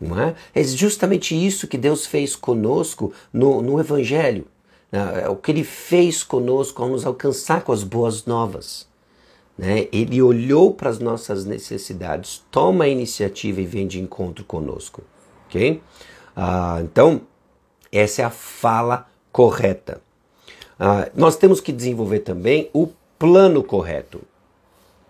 Não 0.00 0.18
é? 0.18 0.34
é 0.54 0.64
justamente 0.64 1.34
isso 1.34 1.68
que 1.68 1.76
Deus 1.76 2.06
fez 2.06 2.34
conosco 2.34 3.12
no, 3.32 3.60
no 3.60 3.78
Evangelho. 3.78 4.46
É 4.90 5.28
o 5.28 5.36
que 5.36 5.52
ele 5.52 5.62
fez 5.62 6.22
conosco 6.22 6.82
ao 6.82 6.88
nos 6.88 7.06
alcançar 7.06 7.62
com 7.62 7.70
as 7.70 7.84
boas 7.84 8.24
novas. 8.24 8.88
Né? 9.56 9.88
Ele 9.92 10.20
olhou 10.20 10.72
para 10.72 10.90
as 10.90 10.98
nossas 10.98 11.44
necessidades, 11.44 12.42
toma 12.50 12.84
a 12.84 12.88
iniciativa 12.88 13.60
e 13.60 13.66
vem 13.66 13.86
de 13.86 14.00
encontro 14.00 14.44
conosco. 14.44 15.02
ok? 15.46 15.80
Ah, 16.34 16.80
então, 16.82 17.20
essa 17.92 18.22
é 18.22 18.24
a 18.24 18.30
fala 18.30 19.06
correta. 19.30 20.00
Ah, 20.78 21.10
nós 21.14 21.36
temos 21.36 21.60
que 21.60 21.72
desenvolver 21.72 22.20
também 22.20 22.70
o 22.72 22.88
plano 23.18 23.62
correto. 23.62 24.22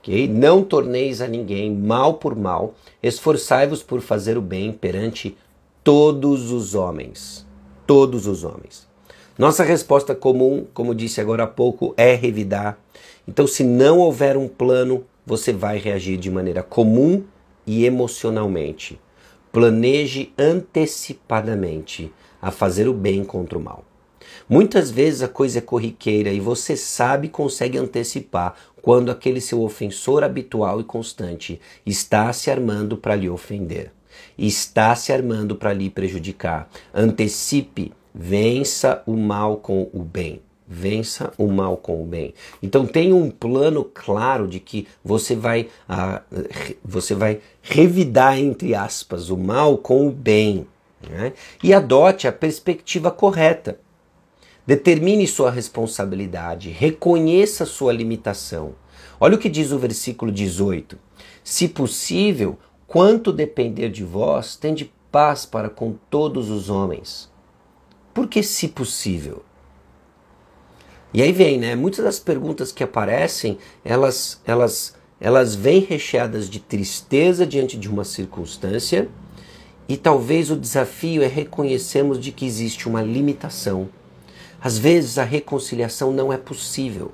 Okay? 0.00 0.26
Não 0.26 0.62
torneis 0.62 1.21
a 1.21 1.28
ninguém 1.28 1.75
mal 1.75 2.14
por 2.14 2.35
mal, 2.35 2.75
esforçai-vos 3.02 3.83
por 3.83 4.00
fazer 4.00 4.37
o 4.37 4.42
bem 4.42 4.73
perante 4.73 5.37
todos 5.85 6.50
os 6.50 6.75
homens. 6.75 7.47
Todos 7.87 8.26
os 8.26 8.45
homens. 8.45 8.88
Nossa 9.38 9.64
resposta 9.64 10.14
comum, 10.14 10.66
como 10.75 10.95
disse 10.95 11.21
agora 11.21 11.45
há 11.45 11.47
pouco, 11.47 11.95
é 11.97 12.14
revidar. 12.14 12.78
Então, 13.26 13.47
se 13.47 13.64
não 13.64 13.99
houver 13.99 14.37
um 14.37 14.49
plano, 14.49 15.04
você 15.25 15.52
vai 15.52 15.78
reagir 15.78 16.19
de 16.19 16.30
maneira 16.30 16.62
comum 16.62 17.25
e 17.66 17.85
emocionalmente. 17.85 19.00
Planeje 19.52 20.33
antecipadamente 20.38 22.12
a 22.40 22.50
fazer 22.50 22.88
o 22.88 22.92
bem 22.92 23.25
contra 23.25 23.59
o 23.59 23.62
mal. 23.62 23.85
Muitas 24.49 24.90
vezes 24.90 25.23
a 25.23 25.28
coisa 25.28 25.59
é 25.59 25.62
corriqueira 25.62 26.30
e 26.30 26.40
você 26.40 26.76
sabe 26.76 27.26
e 27.26 27.30
consegue 27.30 27.78
antecipar 27.78 28.54
quando 28.82 29.10
aquele 29.10 29.40
seu 29.40 29.62
ofensor 29.62 30.22
habitual 30.22 30.80
e 30.80 30.84
constante 30.84 31.60
está 31.84 32.32
se 32.32 32.50
armando 32.50 32.96
para 32.96 33.14
lhe 33.14 33.28
ofender, 33.28 33.92
está 34.38 34.94
se 34.94 35.12
armando 35.12 35.56
para 35.56 35.72
lhe 35.72 35.90
prejudicar. 35.90 36.68
Antecipe, 36.94 37.92
vença 38.14 39.02
o 39.06 39.16
mal 39.16 39.56
com 39.58 39.88
o 39.92 40.02
bem. 40.02 40.40
Vença 40.72 41.32
o 41.37 41.49
mal 41.49 41.76
com 41.76 42.00
o 42.00 42.06
bem. 42.06 42.32
Então 42.62 42.87
tenha 42.87 43.14
um 43.14 43.28
plano 43.28 43.82
claro 43.84 44.46
de 44.46 44.60
que 44.60 44.87
você 45.02 45.34
vai, 45.34 45.68
uh, 45.88 46.44
você 46.84 47.12
vai 47.12 47.40
revidar, 47.60 48.38
entre 48.38 48.72
aspas, 48.72 49.30
o 49.30 49.37
mal 49.37 49.76
com 49.76 50.06
o 50.06 50.12
bem. 50.12 50.64
Né? 51.08 51.32
E 51.60 51.75
adote 51.75 52.28
a 52.28 52.32
perspectiva 52.32 53.10
correta. 53.10 53.80
Determine 54.70 55.26
sua 55.26 55.50
responsabilidade, 55.50 56.70
reconheça 56.70 57.66
sua 57.66 57.92
limitação. 57.92 58.76
Olha 59.18 59.34
o 59.34 59.38
que 59.38 59.48
diz 59.48 59.72
o 59.72 59.80
versículo 59.80 60.30
18: 60.30 60.96
Se 61.42 61.66
possível, 61.66 62.56
quanto 62.86 63.32
depender 63.32 63.88
de 63.88 64.04
vós, 64.04 64.54
tende 64.54 64.92
paz 65.10 65.44
para 65.44 65.68
com 65.68 65.96
todos 66.08 66.48
os 66.50 66.70
homens. 66.70 67.28
Por 68.14 68.28
que 68.28 68.44
se 68.44 68.68
possível? 68.68 69.42
E 71.12 71.20
aí 71.20 71.32
vem, 71.32 71.58
né? 71.58 71.74
Muitas 71.74 72.04
das 72.04 72.20
perguntas 72.20 72.70
que 72.70 72.84
aparecem, 72.84 73.58
elas, 73.84 74.40
elas, 74.46 74.94
elas 75.20 75.56
vêm 75.56 75.80
recheadas 75.80 76.48
de 76.48 76.60
tristeza 76.60 77.44
diante 77.44 77.76
de 77.76 77.88
uma 77.88 78.04
circunstância, 78.04 79.08
e 79.88 79.96
talvez 79.96 80.48
o 80.48 80.54
desafio 80.54 81.24
é 81.24 81.26
reconhecermos 81.26 82.20
de 82.20 82.30
que 82.30 82.46
existe 82.46 82.88
uma 82.88 83.02
limitação 83.02 83.88
às 84.61 84.79
vezes 84.79 85.19
a 85.19 85.25
reconciliação 85.25 86.12
não 86.12 86.33
é 86.33 86.37
possível. 86.37 87.12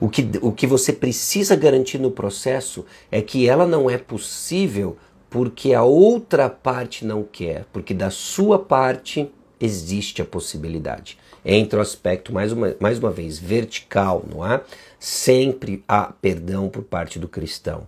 O 0.00 0.08
que, 0.08 0.28
o 0.42 0.52
que 0.52 0.66
você 0.66 0.92
precisa 0.92 1.56
garantir 1.56 1.98
no 1.98 2.10
processo 2.10 2.84
é 3.10 3.22
que 3.22 3.48
ela 3.48 3.66
não 3.66 3.88
é 3.88 3.96
possível 3.96 4.96
porque 5.30 5.74
a 5.74 5.82
outra 5.82 6.48
parte 6.48 7.04
não 7.04 7.22
quer, 7.22 7.64
porque 7.72 7.92
da 7.92 8.10
sua 8.10 8.58
parte 8.58 9.30
existe 9.58 10.20
a 10.20 10.24
possibilidade. 10.24 11.18
Entra 11.44 11.78
o 11.78 11.82
aspecto, 11.82 12.32
mais 12.32 12.52
uma, 12.52 12.76
mais 12.78 12.98
uma 12.98 13.10
vez, 13.10 13.38
vertical, 13.38 14.24
não 14.28 14.46
é? 14.46 14.62
Sempre 14.98 15.82
há 15.88 16.12
perdão 16.20 16.68
por 16.68 16.82
parte 16.82 17.18
do 17.18 17.28
cristão 17.28 17.86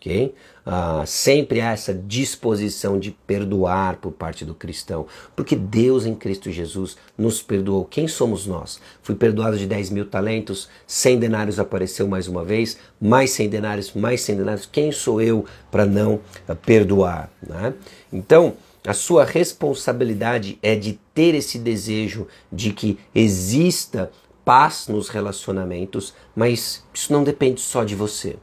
ok? 0.00 0.34
Ah, 0.64 1.04
sempre 1.06 1.60
há 1.60 1.72
essa 1.72 1.92
disposição 1.92 2.98
de 2.98 3.10
perdoar 3.10 3.96
por 3.96 4.12
parte 4.12 4.44
do 4.44 4.54
cristão, 4.54 5.06
porque 5.36 5.54
Deus 5.54 6.06
em 6.06 6.14
Cristo 6.14 6.50
Jesus 6.50 6.96
nos 7.16 7.42
perdoou. 7.42 7.84
Quem 7.84 8.08
somos 8.08 8.46
nós? 8.46 8.80
Fui 9.02 9.14
perdoado 9.14 9.58
de 9.58 9.66
10 9.66 9.90
mil 9.90 10.06
talentos, 10.06 10.68
100 10.86 11.18
denários 11.18 11.58
apareceu 11.58 12.08
mais 12.08 12.26
uma 12.26 12.44
vez, 12.44 12.78
mais 13.00 13.30
100 13.30 13.48
denários, 13.50 13.92
mais 13.92 14.22
100 14.22 14.36
denários. 14.36 14.66
Quem 14.66 14.90
sou 14.90 15.20
eu 15.20 15.44
para 15.70 15.84
não 15.84 16.20
ah, 16.48 16.54
perdoar? 16.54 17.30
Né? 17.46 17.74
Então, 18.12 18.54
a 18.86 18.94
sua 18.94 19.24
responsabilidade 19.24 20.58
é 20.62 20.74
de 20.74 20.98
ter 21.14 21.34
esse 21.34 21.58
desejo 21.58 22.26
de 22.50 22.72
que 22.72 22.98
exista 23.14 24.10
paz 24.44 24.88
nos 24.88 25.08
relacionamentos, 25.10 26.14
mas 26.34 26.82
isso 26.94 27.12
não 27.12 27.22
depende 27.22 27.60
só 27.60 27.84
de 27.84 27.94
você. 27.94 28.36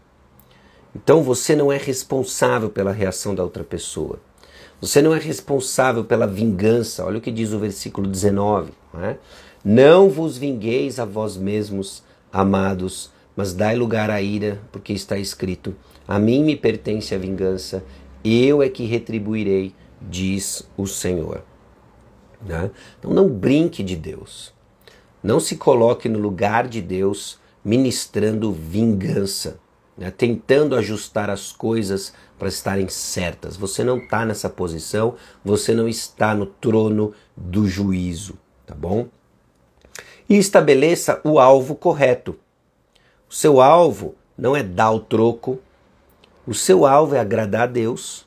Então 0.95 1.21
você 1.23 1.55
não 1.55 1.71
é 1.71 1.77
responsável 1.77 2.69
pela 2.69 2.91
reação 2.91 3.35
da 3.35 3.43
outra 3.43 3.63
pessoa. 3.63 4.19
Você 4.79 5.01
não 5.01 5.13
é 5.13 5.19
responsável 5.19 6.03
pela 6.03 6.27
vingança. 6.27 7.03
Olha 7.03 7.17
o 7.17 7.21
que 7.21 7.31
diz 7.31 7.51
o 7.51 7.59
versículo 7.59 8.07
19. 8.07 8.71
Não, 8.93 9.03
é? 9.03 9.17
não 9.63 10.09
vos 10.09 10.37
vingueis 10.37 10.99
a 10.99 11.05
vós 11.05 11.35
mesmos, 11.35 12.03
amados, 12.31 13.11
mas 13.35 13.53
dai 13.53 13.75
lugar 13.75 14.09
à 14.09 14.21
ira, 14.21 14.61
porque 14.71 14.93
está 14.93 15.17
escrito: 15.17 15.75
A 16.07 16.19
mim 16.19 16.43
me 16.43 16.55
pertence 16.55 17.13
a 17.13 17.17
vingança, 17.17 17.83
eu 18.23 18.61
é 18.61 18.69
que 18.69 18.85
retribuirei, 18.85 19.73
diz 20.01 20.67
o 20.77 20.85
Senhor. 20.85 21.43
Né? 22.45 22.69
Então 22.99 23.11
não 23.11 23.27
brinque 23.27 23.81
de 23.81 23.95
Deus. 23.95 24.53
Não 25.23 25.39
se 25.39 25.57
coloque 25.57 26.07
no 26.07 26.19
lugar 26.19 26.67
de 26.67 26.81
Deus 26.81 27.39
ministrando 27.65 28.51
vingança 28.51 29.59
né, 29.97 30.11
tentando 30.11 30.75
ajustar 30.75 31.29
as 31.29 31.51
coisas 31.51 32.13
para 32.37 32.47
estarem 32.47 32.87
certas. 32.87 33.57
Você 33.57 33.83
não 33.83 33.97
está 33.97 34.25
nessa 34.25 34.49
posição, 34.49 35.15
você 35.43 35.73
não 35.73 35.87
está 35.87 36.35
no 36.35 36.45
trono 36.45 37.13
do 37.35 37.67
juízo, 37.67 38.37
tá 38.65 38.75
bom? 38.75 39.07
E 40.29 40.37
estabeleça 40.37 41.19
o 41.23 41.39
alvo 41.39 41.73
correto. 41.73 42.37
O 43.29 43.33
seu 43.33 43.59
alvo 43.59 44.15
não 44.37 44.55
é 44.55 44.61
dar 44.61 44.91
o 44.91 44.99
troco, 44.99 45.59
o 46.45 46.53
seu 46.53 46.85
alvo 46.85 47.15
é 47.15 47.19
agradar 47.19 47.63
a 47.63 47.67
Deus, 47.67 48.25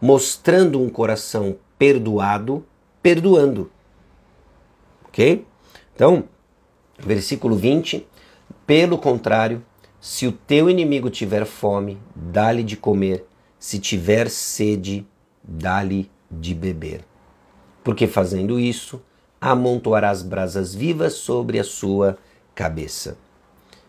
mostrando 0.00 0.80
um 0.80 0.88
coração 0.88 1.56
perdoado, 1.78 2.64
perdoando. 3.02 3.70
Ok? 5.06 5.46
Então, 5.94 6.24
versículo 6.98 7.54
20: 7.54 8.06
pelo 8.66 8.96
contrário, 8.96 9.62
se 10.02 10.26
o 10.26 10.32
teu 10.32 10.68
inimigo 10.68 11.08
tiver 11.08 11.46
fome, 11.46 11.96
dá-lhe 12.12 12.64
de 12.64 12.76
comer. 12.76 13.24
Se 13.56 13.78
tiver 13.78 14.28
sede, 14.28 15.06
dá-lhe 15.40 16.10
de 16.28 16.56
beber. 16.56 17.04
Porque 17.84 18.08
fazendo 18.08 18.58
isso, 18.58 19.00
amontoarás 19.40 20.20
brasas 20.20 20.74
vivas 20.74 21.12
sobre 21.12 21.60
a 21.60 21.62
sua 21.62 22.18
cabeça. 22.52 23.16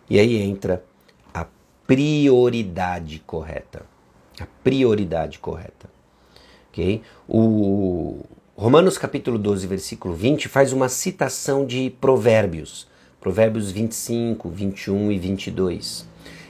E 0.07 0.19
aí 0.19 0.37
entra 0.37 0.85
a 1.33 1.47
prioridade 1.87 3.17
correta. 3.25 3.83
A 4.39 4.45
prioridade 4.63 5.39
correta. 5.39 5.89
Okay? 6.69 7.01
O 7.27 8.19
Romanos 8.55 8.99
capítulo 8.99 9.39
12, 9.39 9.65
versículo 9.65 10.13
20 10.13 10.47
faz 10.47 10.73
uma 10.73 10.89
citação 10.89 11.65
de 11.65 11.89
provérbios 11.99 12.87
Provérbios 13.23 13.71
25, 13.71 14.49
21 14.49 15.09
e 15.13 15.17
22. 15.17 16.05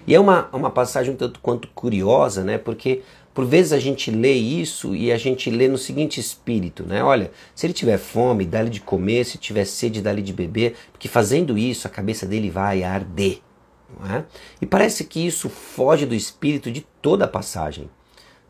E 0.08 0.15
é 0.15 0.20
uma, 0.20 0.50
uma 0.51 0.72
passagem 0.72 1.13
um 1.13 1.15
tanto 1.15 1.39
quanto 1.39 1.68
curiosa, 1.68 2.44
né? 2.44 2.58
Porque 2.58 3.03
por 3.32 3.46
vezes 3.46 3.74
a 3.74 3.80
gente 3.80 4.10
lê 4.10 4.34
isso 4.34 4.96
e 4.96 5.12
a 5.12 5.18
gente 5.18 5.51
lê 5.51 5.68
no 5.68 5.77
seguinte 5.77 6.20
espírito, 6.20 6.84
né? 6.84 7.03
Olha, 7.03 7.30
se 7.53 7.68
ele 7.68 7.74
tiver 7.74 8.00
fome, 8.00 8.44
dá-lhe 8.44 8.72
de 8.72 8.82
comer, 8.82 9.24
se 9.24 9.38
tiver 9.38 9.65
sede, 9.65 10.01
dá-lhe 10.01 10.24
de 10.24 10.34
beber, 10.34 10.75
porque 10.92 11.08
fazendo 11.08 11.56
isso 11.60 11.86
a 11.86 11.92
cabeça 11.92 12.25
dele 12.25 12.50
vai 12.50 12.84
arder. 12.84 13.39
É? 14.10 14.24
E 14.60 14.65
parece 14.65 15.03
que 15.03 15.24
isso 15.24 15.50
foge 15.50 16.08
do 16.08 16.15
espírito 16.15 16.72
de 16.72 16.82
toda 17.00 17.25
a 17.25 17.27
passagem. 17.27 17.88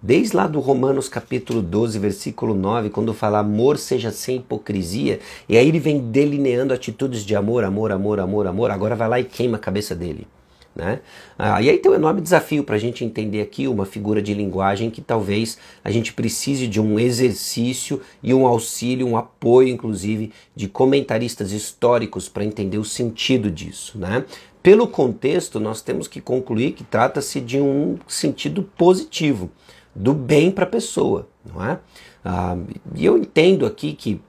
Desde 0.06 0.36
lá 0.36 0.48
do 0.48 0.60
Romanos 0.60 1.08
capítulo 1.08 1.62
12, 1.62 1.98
versículo 1.98 2.54
9, 2.54 2.90
quando 2.90 3.14
fala 3.14 3.40
amor 3.40 3.78
seja 3.78 4.12
sem 4.12 4.36
hipocrisia, 4.36 5.22
e 5.48 5.58
aí 5.58 5.66
ele 5.66 5.80
vem 5.80 5.98
delineando 5.98 6.74
atitudes 6.74 7.24
de 7.24 7.34
amor, 7.38 7.64
amor, 7.64 7.90
amor, 7.90 8.20
amor, 8.20 8.46
amor, 8.46 8.70
agora 8.70 8.98
vai 8.98 9.08
lá 9.08 9.20
e 9.22 9.24
queima 9.24 9.56
a 9.56 9.60
cabeça 9.62 9.96
dele. 9.96 10.28
Né? 10.76 11.00
Ah, 11.40 11.62
e 11.62 11.70
aí 11.70 11.78
tem 11.78 11.90
um 11.90 11.96
enorme 11.96 12.20
desafio 12.20 12.66
para 12.66 12.76
a 12.76 12.80
gente 12.80 13.06
entender 13.06 13.40
aqui 13.40 13.66
uma 13.66 13.86
figura 13.86 14.22
de 14.22 14.34
linguagem 14.34 14.90
que 14.90 15.02
talvez 15.02 15.58
a 15.82 15.90
gente 15.90 16.12
precise 16.12 16.68
de 16.68 16.82
um 16.82 17.00
exercício 17.00 18.02
e 18.22 18.34
um 18.34 18.46
auxílio, 18.46 19.08
um 19.08 19.16
apoio, 19.16 19.70
inclusive, 19.70 20.34
de 20.54 20.68
comentaristas 20.68 21.54
históricos 21.54 22.28
para 22.28 22.44
entender 22.44 22.78
o 22.78 22.84
sentido 22.84 23.50
disso. 23.50 23.98
Né? 23.98 24.26
Pelo 24.62 24.86
contexto, 24.86 25.62
nós 25.62 25.82
temos 25.82 26.10
que 26.10 26.20
concluir 26.20 26.74
que 26.74 26.84
trata-se 26.84 27.40
de 27.40 27.58
um 27.62 27.98
sentido 28.06 28.64
positivo 28.78 29.50
do 29.96 30.14
bem 30.14 30.52
para 30.52 30.64
a 30.64 30.68
pessoa, 30.68 31.28
não 31.46 31.64
é? 31.64 31.80
Ah, 32.24 32.58
e 32.96 33.06
eu 33.06 33.18
entendo 33.18 33.66
aqui 33.66 33.94
que, 33.94 34.22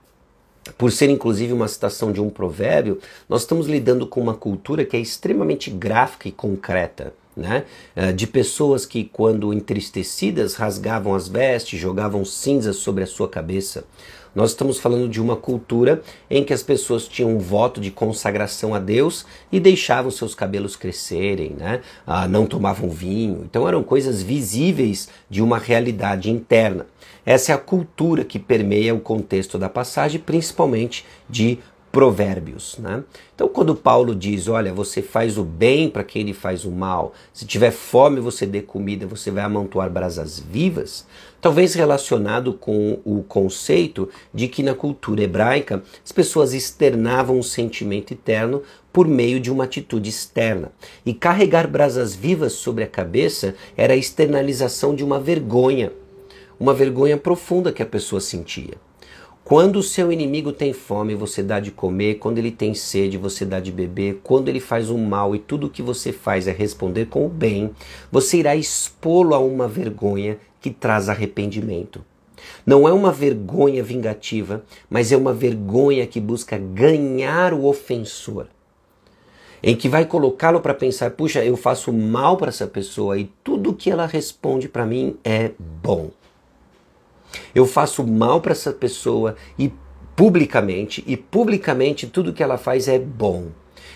por 0.77 0.91
ser 0.91 1.09
inclusive 1.09 1.53
uma 1.53 1.67
citação 1.67 2.11
de 2.11 2.21
um 2.21 2.29
provérbio, 2.29 2.99
nós 3.29 3.41
estamos 3.41 3.67
lidando 3.67 4.05
com 4.05 4.19
uma 4.19 4.33
cultura 4.33 4.83
que 4.83 4.97
é 4.97 4.99
extremamente 4.99 5.69
gráfica 5.69 6.27
e 6.27 6.31
concreta. 6.31 7.13
Né? 7.35 7.65
Ah, 7.95 8.11
de 8.11 8.27
pessoas 8.27 8.85
que, 8.85 9.03
quando 9.05 9.53
entristecidas, 9.53 10.55
rasgavam 10.55 11.13
as 11.13 11.27
vestes, 11.27 11.79
jogavam 11.79 12.23
cinzas 12.23 12.77
sobre 12.77 13.03
a 13.03 13.07
sua 13.07 13.27
cabeça. 13.27 13.85
Nós 14.35 14.49
estamos 14.49 14.77
falando 14.77 15.07
de 15.07 15.21
uma 15.21 15.37
cultura 15.37 16.01
em 16.29 16.43
que 16.43 16.53
as 16.53 16.61
pessoas 16.61 17.07
tinham 17.07 17.31
um 17.31 17.39
voto 17.39 17.79
de 17.79 17.89
consagração 17.89 18.75
a 18.75 18.79
Deus 18.79 19.25
e 19.49 19.61
deixavam 19.61 20.11
seus 20.11 20.35
cabelos 20.35 20.75
crescerem, 20.75 21.55
né? 21.57 21.79
Ah, 22.05 22.27
não 22.27 22.45
tomavam 22.45 22.89
vinho. 22.89 23.45
Então 23.49 23.65
eram 23.65 23.81
coisas 23.81 24.21
visíveis 24.21 25.07
de 25.29 25.41
uma 25.41 25.57
realidade 25.57 26.29
interna. 26.29 26.85
Essa 27.25 27.53
é 27.53 27.55
a 27.55 27.57
cultura 27.57 28.25
que 28.25 28.37
permeia 28.37 28.93
o 28.93 28.99
contexto 28.99 29.57
da 29.57 29.69
passagem, 29.69 30.19
principalmente 30.19 31.05
de 31.29 31.59
provérbios. 31.95 32.77
Né? 32.77 33.05
Então, 33.33 33.47
quando 33.47 33.73
Paulo 33.73 34.13
diz: 34.13 34.49
Olha, 34.49 34.73
você 34.73 35.01
faz 35.01 35.37
o 35.37 35.45
bem 35.45 35.89
para 35.89 36.03
quem 36.03 36.23
lhe 36.23 36.33
faz 36.33 36.65
o 36.65 36.71
mal, 36.71 37.13
se 37.31 37.45
tiver 37.45 37.71
fome, 37.71 38.19
você 38.19 38.45
dê 38.45 38.61
comida, 38.61 39.07
você 39.07 39.31
vai 39.31 39.45
amontoar 39.45 39.89
brasas 39.89 40.37
vivas, 40.37 41.07
talvez 41.39 41.73
relacionado 41.73 42.51
com 42.51 42.99
o 43.05 43.23
conceito 43.23 44.09
de 44.33 44.49
que 44.49 44.61
na 44.61 44.73
cultura 44.73 45.23
hebraica 45.23 45.81
as 46.03 46.11
pessoas 46.11 46.53
externavam 46.53 47.39
um 47.39 47.43
sentimento 47.43 48.11
eterno 48.11 48.61
por 48.91 49.07
meio 49.07 49.39
de 49.39 49.49
uma 49.49 49.63
atitude 49.63 50.09
externa. 50.09 50.73
E 51.05 51.13
carregar 51.13 51.65
brasas 51.65 52.13
vivas 52.13 52.51
sobre 52.51 52.83
a 52.83 52.87
cabeça 52.87 53.55
era 53.77 53.93
a 53.93 53.97
externalização 53.97 54.93
de 54.93 55.01
uma 55.01 55.17
vergonha, 55.17 55.93
uma 56.59 56.73
vergonha 56.73 57.15
profunda 57.15 57.71
que 57.71 57.81
a 57.81 57.85
pessoa 57.85 58.19
sentia. 58.19 58.84
Quando 59.45 59.75
o 59.75 59.83
seu 59.83 60.11
inimigo 60.11 60.51
tem 60.51 60.73
fome, 60.73 61.13
você 61.13 61.43
dá 61.43 61.59
de 61.59 61.69
comer, 61.69 62.15
quando 62.15 62.39
ele 62.39 62.49
tem 62.49 62.73
sede, 62.73 63.15
você 63.15 63.45
dá 63.45 63.59
de 63.59 63.71
beber, 63.71 64.19
quando 64.23 64.49
ele 64.49 64.59
faz 64.59 64.89
o 64.89 64.97
mal 64.97 65.35
e 65.35 65.39
tudo 65.39 65.67
o 65.67 65.69
que 65.69 65.83
você 65.83 66.11
faz 66.11 66.47
é 66.47 66.51
responder 66.51 67.05
com 67.05 67.23
o 67.27 67.29
bem, 67.29 67.69
você 68.11 68.37
irá 68.37 68.55
expô-lo 68.55 69.35
a 69.35 69.37
uma 69.37 69.67
vergonha 69.67 70.39
que 70.59 70.71
traz 70.71 71.09
arrependimento. 71.09 72.03
Não 72.65 72.87
é 72.87 72.91
uma 72.91 73.11
vergonha 73.11 73.83
vingativa, 73.83 74.63
mas 74.89 75.11
é 75.11 75.15
uma 75.15 75.31
vergonha 75.31 76.07
que 76.07 76.19
busca 76.19 76.57
ganhar 76.57 77.53
o 77.53 77.65
ofensor. 77.65 78.47
Em 79.61 79.75
que 79.75 79.87
vai 79.87 80.05
colocá-lo 80.05 80.59
para 80.59 80.73
pensar: 80.73 81.11
puxa, 81.11 81.45
eu 81.45 81.55
faço 81.55 81.93
mal 81.93 82.35
para 82.35 82.49
essa 82.49 82.65
pessoa 82.65 83.15
e 83.15 83.29
tudo 83.43 83.75
que 83.75 83.91
ela 83.91 84.07
responde 84.07 84.67
para 84.67 84.87
mim 84.87 85.17
é 85.23 85.51
bom. 85.59 86.09
Eu 87.53 87.65
faço 87.65 88.05
mal 88.05 88.41
para 88.41 88.51
essa 88.51 88.71
pessoa 88.71 89.35
e 89.57 89.71
publicamente, 90.15 91.03
e 91.05 91.17
publicamente 91.17 92.07
tudo 92.07 92.33
que 92.33 92.43
ela 92.43 92.57
faz 92.57 92.87
é 92.87 92.97
bom. 92.97 93.47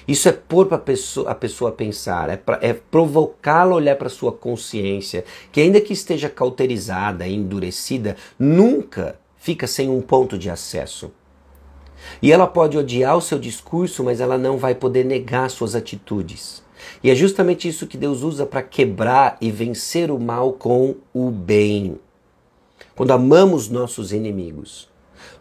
Isso 0.07 0.27
é 0.27 0.31
pôr 0.31 0.65
para 0.65 0.79
pessoa, 0.79 1.29
a 1.29 1.35
pessoa 1.35 1.71
pensar, 1.71 2.29
é, 2.29 2.41
é 2.61 2.73
provocá-la 2.73 3.73
a 3.73 3.75
olhar 3.75 3.95
para 3.95 4.09
sua 4.09 4.31
consciência, 4.31 5.23
que 5.51 5.61
ainda 5.61 5.79
que 5.79 5.93
esteja 5.93 6.27
cauterizada, 6.29 7.27
endurecida, 7.27 8.15
nunca 8.37 9.19
fica 9.37 9.67
sem 9.67 9.87
um 9.89 10.01
ponto 10.01 10.37
de 10.37 10.49
acesso. 10.49 11.11
E 12.21 12.31
ela 12.31 12.47
pode 12.47 12.77
odiar 12.77 13.17
o 13.17 13.21
seu 13.21 13.37
discurso, 13.37 14.03
mas 14.03 14.19
ela 14.19 14.37
não 14.37 14.57
vai 14.57 14.73
poder 14.73 15.05
negar 15.05 15.49
suas 15.49 15.75
atitudes. 15.75 16.63
E 17.03 17.09
é 17.09 17.15
justamente 17.15 17.67
isso 17.67 17.87
que 17.87 17.97
Deus 17.97 18.23
usa 18.23 18.45
para 18.45 18.63
quebrar 18.63 19.37
e 19.39 19.51
vencer 19.51 20.09
o 20.09 20.19
mal 20.19 20.53
com 20.53 20.95
o 21.13 21.29
bem. 21.29 21.99
Quando 22.99 23.11
amamos 23.11 23.69
nossos 23.69 24.11
inimigos, 24.11 24.89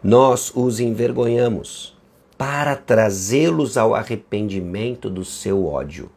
nós 0.01 0.49
os 0.55 0.79
envergonhamos 0.79 1.93
para 2.37 2.73
trazê-los 2.73 3.75
ao 3.75 3.93
arrependimento 3.93 5.09
do 5.09 5.25
seu 5.25 5.65
ódio. 5.65 6.09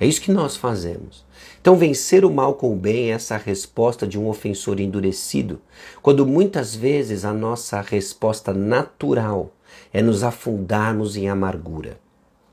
É 0.00 0.06
isso 0.06 0.22
que 0.22 0.32
nós 0.32 0.56
fazemos. 0.56 1.22
Então, 1.60 1.76
vencer 1.76 2.24
o 2.24 2.32
mal 2.32 2.54
com 2.54 2.72
o 2.72 2.76
bem 2.76 3.10
é 3.10 3.14
essa 3.14 3.36
resposta 3.36 4.06
de 4.06 4.18
um 4.18 4.26
ofensor 4.26 4.80
endurecido, 4.80 5.60
quando 6.00 6.26
muitas 6.26 6.74
vezes 6.74 7.26
a 7.26 7.34
nossa 7.34 7.82
resposta 7.82 8.54
natural 8.54 9.52
é 9.92 10.00
nos 10.00 10.22
afundarmos 10.22 11.14
em 11.14 11.28
amargura. 11.28 12.00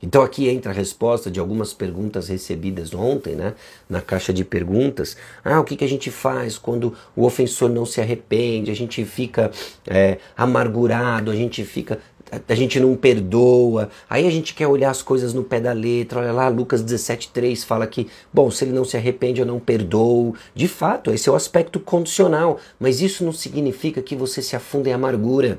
Então 0.02 0.22
aqui 0.22 0.48
entra 0.48 0.72
a 0.72 0.74
resposta 0.74 1.30
de 1.30 1.40
algumas 1.40 1.72
perguntas 1.72 2.28
recebidas 2.28 2.94
ontem, 2.94 3.34
né, 3.34 3.54
na 3.88 4.00
caixa 4.00 4.32
de 4.32 4.44
perguntas. 4.44 5.16
Ah, 5.44 5.60
o 5.60 5.64
que, 5.64 5.76
que 5.76 5.84
a 5.84 5.88
gente 5.88 6.10
faz 6.10 6.58
quando 6.58 6.94
o 7.14 7.24
ofensor 7.24 7.70
não 7.70 7.86
se 7.86 8.00
arrepende? 8.00 8.70
A 8.70 8.76
gente 8.76 9.04
fica 9.04 9.50
é, 9.86 10.18
amargurado, 10.36 11.30
a 11.30 11.34
gente 11.34 11.64
fica, 11.64 11.98
a 12.46 12.54
gente 12.54 12.78
não 12.78 12.94
perdoa. 12.94 13.88
Aí 14.08 14.26
a 14.26 14.30
gente 14.30 14.54
quer 14.54 14.66
olhar 14.66 14.90
as 14.90 15.00
coisas 15.00 15.32
no 15.32 15.42
pé 15.42 15.60
da 15.60 15.72
letra. 15.72 16.20
Olha 16.20 16.32
lá, 16.32 16.48
Lucas 16.48 16.82
17:3 16.82 17.64
fala 17.64 17.86
que, 17.86 18.06
bom, 18.32 18.50
se 18.50 18.64
ele 18.64 18.72
não 18.72 18.84
se 18.84 18.98
arrepende, 18.98 19.40
eu 19.40 19.46
não 19.46 19.58
perdoo. 19.58 20.34
De 20.54 20.68
fato, 20.68 21.10
esse 21.10 21.28
é 21.28 21.32
o 21.32 21.36
aspecto 21.36 21.80
condicional, 21.80 22.58
mas 22.78 23.00
isso 23.00 23.24
não 23.24 23.32
significa 23.32 24.02
que 24.02 24.14
você 24.14 24.42
se 24.42 24.54
afunda 24.54 24.90
em 24.90 24.92
amargura. 24.92 25.58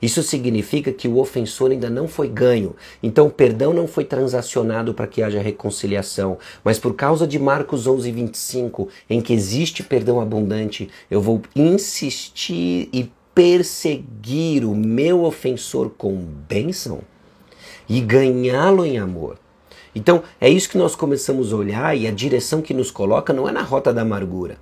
Isso 0.00 0.22
significa 0.22 0.92
que 0.92 1.06
o 1.06 1.18
ofensor 1.18 1.70
ainda 1.70 1.90
não 1.90 2.08
foi 2.08 2.28
ganho. 2.28 2.74
Então 3.02 3.26
o 3.26 3.30
perdão 3.30 3.72
não 3.72 3.86
foi 3.86 4.04
transacionado 4.04 4.94
para 4.94 5.06
que 5.06 5.22
haja 5.22 5.40
reconciliação. 5.40 6.38
Mas 6.64 6.78
por 6.78 6.94
causa 6.94 7.26
de 7.26 7.38
Marcos 7.38 7.86
11, 7.86 8.10
25, 8.10 8.88
em 9.08 9.20
que 9.20 9.32
existe 9.32 9.82
perdão 9.82 10.20
abundante, 10.20 10.88
eu 11.10 11.20
vou 11.20 11.42
insistir 11.54 12.88
e 12.92 13.10
perseguir 13.34 14.64
o 14.64 14.74
meu 14.74 15.24
ofensor 15.24 15.90
com 15.90 16.16
bênção 16.16 17.00
e 17.88 18.00
ganhá-lo 18.00 18.84
em 18.84 18.98
amor. 18.98 19.38
Então 19.94 20.22
é 20.40 20.48
isso 20.48 20.68
que 20.70 20.78
nós 20.78 20.94
começamos 20.94 21.52
a 21.52 21.56
olhar 21.56 21.96
e 21.96 22.06
a 22.06 22.12
direção 22.12 22.62
que 22.62 22.72
nos 22.72 22.90
coloca 22.90 23.32
não 23.32 23.48
é 23.48 23.52
na 23.52 23.62
rota 23.62 23.92
da 23.92 24.02
amargura. 24.02 24.58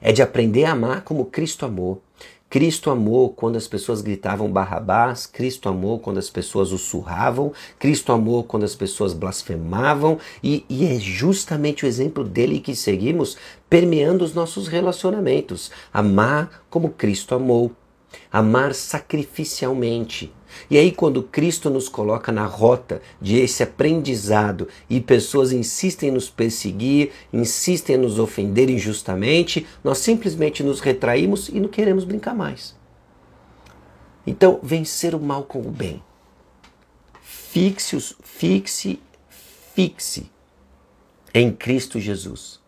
É 0.00 0.12
de 0.12 0.22
aprender 0.22 0.64
a 0.64 0.72
amar 0.72 1.02
como 1.02 1.24
Cristo 1.24 1.66
amou. 1.66 2.00
Cristo 2.50 2.90
amou 2.90 3.28
quando 3.28 3.56
as 3.56 3.68
pessoas 3.68 4.00
gritavam 4.00 4.50
Barrabás, 4.50 5.26
Cristo 5.26 5.68
amou 5.68 5.98
quando 5.98 6.16
as 6.16 6.30
pessoas 6.30 6.72
o 6.72 6.78
surravam, 6.78 7.52
Cristo 7.78 8.10
amou 8.10 8.42
quando 8.42 8.64
as 8.64 8.74
pessoas 8.74 9.12
blasfemavam, 9.12 10.18
e, 10.42 10.64
e 10.66 10.86
é 10.86 10.98
justamente 10.98 11.84
o 11.84 11.86
exemplo 11.86 12.24
dele 12.24 12.60
que 12.60 12.74
seguimos 12.74 13.36
permeando 13.68 14.24
os 14.24 14.32
nossos 14.32 14.66
relacionamentos. 14.66 15.70
Amar 15.92 16.62
como 16.70 16.88
Cristo 16.88 17.34
amou, 17.34 17.70
amar 18.32 18.74
sacrificialmente, 18.74 20.32
e 20.70 20.76
aí, 20.76 20.92
quando 20.92 21.22
Cristo 21.22 21.70
nos 21.70 21.88
coloca 21.88 22.30
na 22.32 22.46
rota 22.46 23.00
de 23.20 23.38
esse 23.38 23.62
aprendizado 23.62 24.68
e 24.88 25.00
pessoas 25.00 25.52
insistem 25.52 26.08
em 26.08 26.12
nos 26.12 26.28
perseguir, 26.28 27.12
insistem 27.32 27.96
em 27.96 27.98
nos 27.98 28.18
ofender 28.18 28.70
injustamente, 28.70 29.66
nós 29.82 29.98
simplesmente 29.98 30.62
nos 30.62 30.80
retraímos 30.80 31.48
e 31.48 31.60
não 31.60 31.68
queremos 31.68 32.04
brincar 32.04 32.34
mais. 32.34 32.76
Então, 34.26 34.60
vencer 34.62 35.14
o 35.14 35.20
mal 35.20 35.44
com 35.44 35.60
o 35.60 35.70
bem. 35.70 36.02
Fixe, 37.22 37.98
fixe, 38.22 39.00
fixe 39.74 40.30
em 41.32 41.50
Cristo 41.52 41.98
Jesus. 41.98 42.60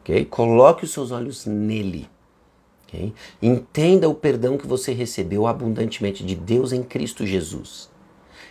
Okay? 0.00 0.24
Coloque 0.24 0.84
os 0.84 0.92
seus 0.92 1.10
olhos 1.10 1.46
nele. 1.46 2.08
Okay? 2.96 3.12
Entenda 3.42 4.08
o 4.08 4.14
perdão 4.14 4.56
que 4.56 4.66
você 4.66 4.92
recebeu 4.92 5.46
abundantemente 5.46 6.24
de 6.24 6.34
Deus 6.34 6.72
em 6.72 6.82
Cristo 6.82 7.26
Jesus. 7.26 7.90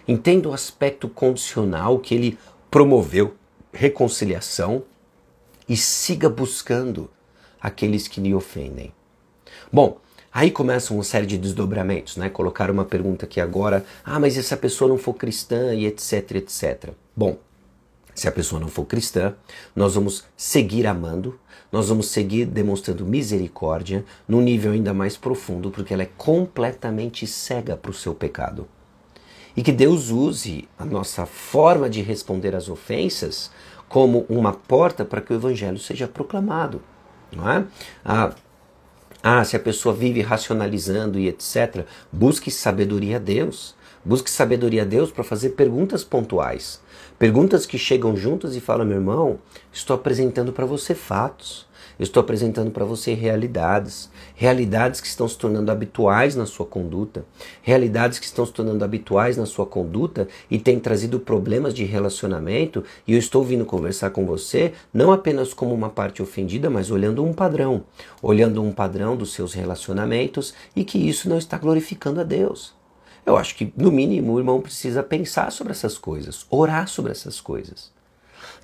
Entenda 0.07 0.49
o 0.49 0.53
aspecto 0.53 1.09
condicional 1.09 1.97
que 1.97 2.13
ele 2.13 2.37
promoveu, 2.69 3.33
reconciliação, 3.73 4.83
e 5.67 5.75
siga 5.75 6.29
buscando 6.29 7.09
aqueles 7.59 8.07
que 8.07 8.21
lhe 8.21 8.35
ofendem. 8.35 8.93
Bom, 9.73 9.97
aí 10.31 10.51
começa 10.51 10.93
uma 10.93 11.03
série 11.03 11.25
de 11.25 11.39
desdobramentos, 11.39 12.17
né? 12.17 12.29
Colocar 12.29 12.69
uma 12.69 12.85
pergunta 12.85 13.25
aqui 13.25 13.41
agora, 13.41 13.83
ah, 14.03 14.19
mas 14.19 14.37
e 14.37 14.43
se 14.43 14.53
a 14.53 14.57
pessoa 14.57 14.87
não 14.87 14.99
for 14.99 15.15
cristã 15.15 15.73
e 15.73 15.87
etc, 15.87 16.35
etc. 16.35 16.91
Bom, 17.15 17.39
se 18.15 18.27
a 18.27 18.31
pessoa 18.31 18.59
não 18.59 18.69
for 18.69 18.85
cristã, 18.85 19.35
nós 19.75 19.93
vamos 19.93 20.23
seguir 20.37 20.87
amando, 20.87 21.37
nós 21.71 21.89
vamos 21.89 22.07
seguir 22.07 22.45
demonstrando 22.45 23.05
misericórdia 23.05 24.05
num 24.25 24.41
nível 24.41 24.71
ainda 24.71 24.93
mais 24.93 25.17
profundo, 25.17 25.69
porque 25.69 25.93
ela 25.93 26.03
é 26.03 26.09
completamente 26.17 27.27
cega 27.27 27.75
para 27.75 27.91
o 27.91 27.93
seu 27.93 28.15
pecado. 28.15 28.67
E 29.57 29.61
que 29.61 29.71
Deus 29.71 30.09
use 30.09 30.67
a 30.79 30.85
nossa 30.85 31.25
forma 31.25 31.89
de 31.89 32.01
responder 32.01 32.55
às 32.55 32.69
ofensas 32.69 33.51
como 33.87 34.25
uma 34.29 34.53
porta 34.53 35.05
para 35.05 35.21
que 35.21 35.33
o 35.33 35.35
evangelho 35.35 35.77
seja 35.77 36.07
proclamado. 36.07 36.81
Não 37.31 37.49
é? 37.49 37.65
Ah, 38.03 38.33
ah, 39.21 39.43
se 39.43 39.55
a 39.55 39.59
pessoa 39.59 39.93
vive 39.93 40.21
racionalizando 40.21 41.17
e 41.19 41.27
etc., 41.27 41.85
busque 42.11 42.51
sabedoria 42.51 43.17
a 43.17 43.19
Deus. 43.19 43.75
Busque 44.03 44.29
sabedoria 44.29 44.83
a 44.83 44.85
Deus 44.85 45.11
para 45.11 45.23
fazer 45.23 45.49
perguntas 45.49 46.03
pontuais. 46.03 46.79
Perguntas 47.17 47.65
que 47.65 47.77
chegam 47.77 48.15
juntas 48.17 48.57
e 48.57 48.59
falam: 48.59 48.85
meu 48.85 48.97
irmão, 48.97 49.39
estou 49.71 49.95
apresentando 49.95 50.51
para 50.51 50.65
você 50.65 50.93
fatos. 50.93 51.65
estou 51.97 52.19
apresentando 52.19 52.71
para 52.71 52.83
você 52.83 53.13
realidades, 53.13 54.09
realidades 54.35 54.99
que 54.99 55.07
estão 55.07 55.25
se 55.25 55.37
tornando 55.37 55.71
habituais 55.71 56.35
na 56.35 56.45
sua 56.45 56.65
conduta, 56.65 57.23
realidades 57.61 58.19
que 58.19 58.25
estão 58.25 58.45
se 58.45 58.51
tornando 58.51 58.83
habituais 58.83 59.37
na 59.37 59.45
sua 59.45 59.65
conduta 59.65 60.27
e 60.51 60.59
têm 60.59 60.77
trazido 60.77 61.17
problemas 61.17 61.73
de 61.73 61.85
relacionamento. 61.85 62.83
E 63.07 63.13
eu 63.13 63.19
estou 63.19 63.45
vindo 63.45 63.63
conversar 63.63 64.09
com 64.09 64.25
você 64.25 64.73
não 64.93 65.13
apenas 65.13 65.53
como 65.53 65.73
uma 65.73 65.89
parte 65.89 66.21
ofendida, 66.21 66.69
mas 66.69 66.91
olhando 66.91 67.23
um 67.23 67.31
padrão, 67.31 67.85
olhando 68.21 68.61
um 68.61 68.73
padrão 68.73 69.15
dos 69.15 69.31
seus 69.31 69.53
relacionamentos 69.53 70.53
e 70.75 70.83
que 70.83 70.97
isso 70.97 71.29
não 71.29 71.37
está 71.37 71.57
glorificando 71.57 72.19
a 72.19 72.23
Deus. 72.25 72.75
Eu 73.25 73.37
acho 73.37 73.55
que, 73.55 73.73
no 73.75 73.91
mínimo, 73.91 74.33
o 74.33 74.39
irmão 74.39 74.61
precisa 74.61 75.01
pensar 75.01 75.51
sobre 75.51 75.71
essas 75.71 75.97
coisas, 75.97 76.45
orar 76.49 76.87
sobre 76.87 77.11
essas 77.11 77.41
coisas. 77.41 77.93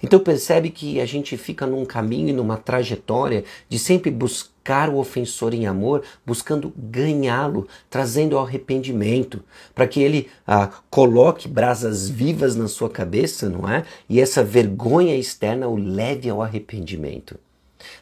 Então 0.04 0.20
percebe 0.20 0.70
que 0.70 1.00
a 1.00 1.06
gente 1.06 1.38
fica 1.38 1.66
num 1.68 1.86
caminho 1.86 2.30
e 2.30 2.34
numa 2.34 2.58
trajetória 2.58 3.44
de 3.70 3.78
sempre 3.78 4.10
buscar 4.10 4.90
o 4.90 4.98
ofensor 4.98 5.54
em 5.54 5.68
amor, 5.68 6.04
buscando 6.26 6.74
ganhá-lo, 6.76 7.68
trazendo 7.90 8.38
ao 8.38 8.46
arrependimento, 8.46 9.44
para 9.76 9.88
que 9.88 10.02
ele 10.02 10.30
ah, 10.46 10.70
coloque 10.90 11.48
brasas 11.48 12.10
vivas 12.10 12.56
na 12.56 12.68
sua 12.68 12.90
cabeça, 12.90 13.50
não 13.50 13.70
é? 13.70 13.84
E 14.10 14.20
essa 14.20 14.44
vergonha 14.44 15.16
externa 15.16 15.68
o 15.68 15.76
leve 15.76 16.30
ao 16.30 16.42
arrependimento. 16.42 17.40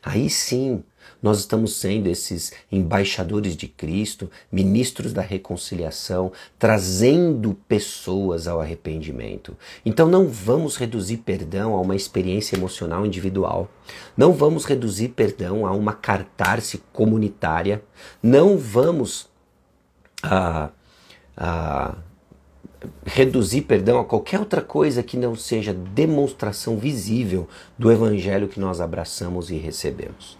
Aí 0.04 0.30
sim 0.30 0.84
nós 1.22 1.40
estamos 1.40 1.76
sendo 1.76 2.08
esses 2.08 2.54
embaixadores 2.72 3.56
de 3.56 3.68
Cristo, 3.68 4.30
ministros 4.52 5.12
da 5.12 5.22
reconciliação, 5.22 6.32
trazendo 6.58 7.54
pessoas 7.68 8.48
ao 8.48 8.62
arrependimento. 8.62 9.56
Então 9.86 10.08
não 10.08 10.28
vamos 10.28 10.78
reduzir 10.78 11.18
perdão 11.18 11.76
a 11.76 11.82
uma 11.82 11.96
experiência 11.96 12.56
emocional 12.56 13.06
individual. 13.06 13.70
Não 14.16 14.34
vamos 14.34 14.66
reduzir 14.66 15.10
perdão 15.10 15.66
a 15.66 15.72
uma 15.72 15.94
cartarse 15.94 16.82
comunitária. 16.94 17.84
Não 18.24 18.58
vamos 18.58 19.30
a, 20.24 20.70
a 21.36 21.96
reduzir 23.06 23.62
perdão 23.62 24.00
a 24.00 24.06
qualquer 24.06 24.40
outra 24.40 24.62
coisa 24.62 25.04
que 25.04 25.18
não 25.18 25.36
seja 25.36 25.74
demonstração 25.74 26.78
visível 26.78 27.48
do 27.78 27.92
evangelho 27.92 28.48
que 28.48 28.60
nós 28.60 28.80
abraçamos 28.80 29.50
e 29.50 29.58
recebemos. 29.58 30.38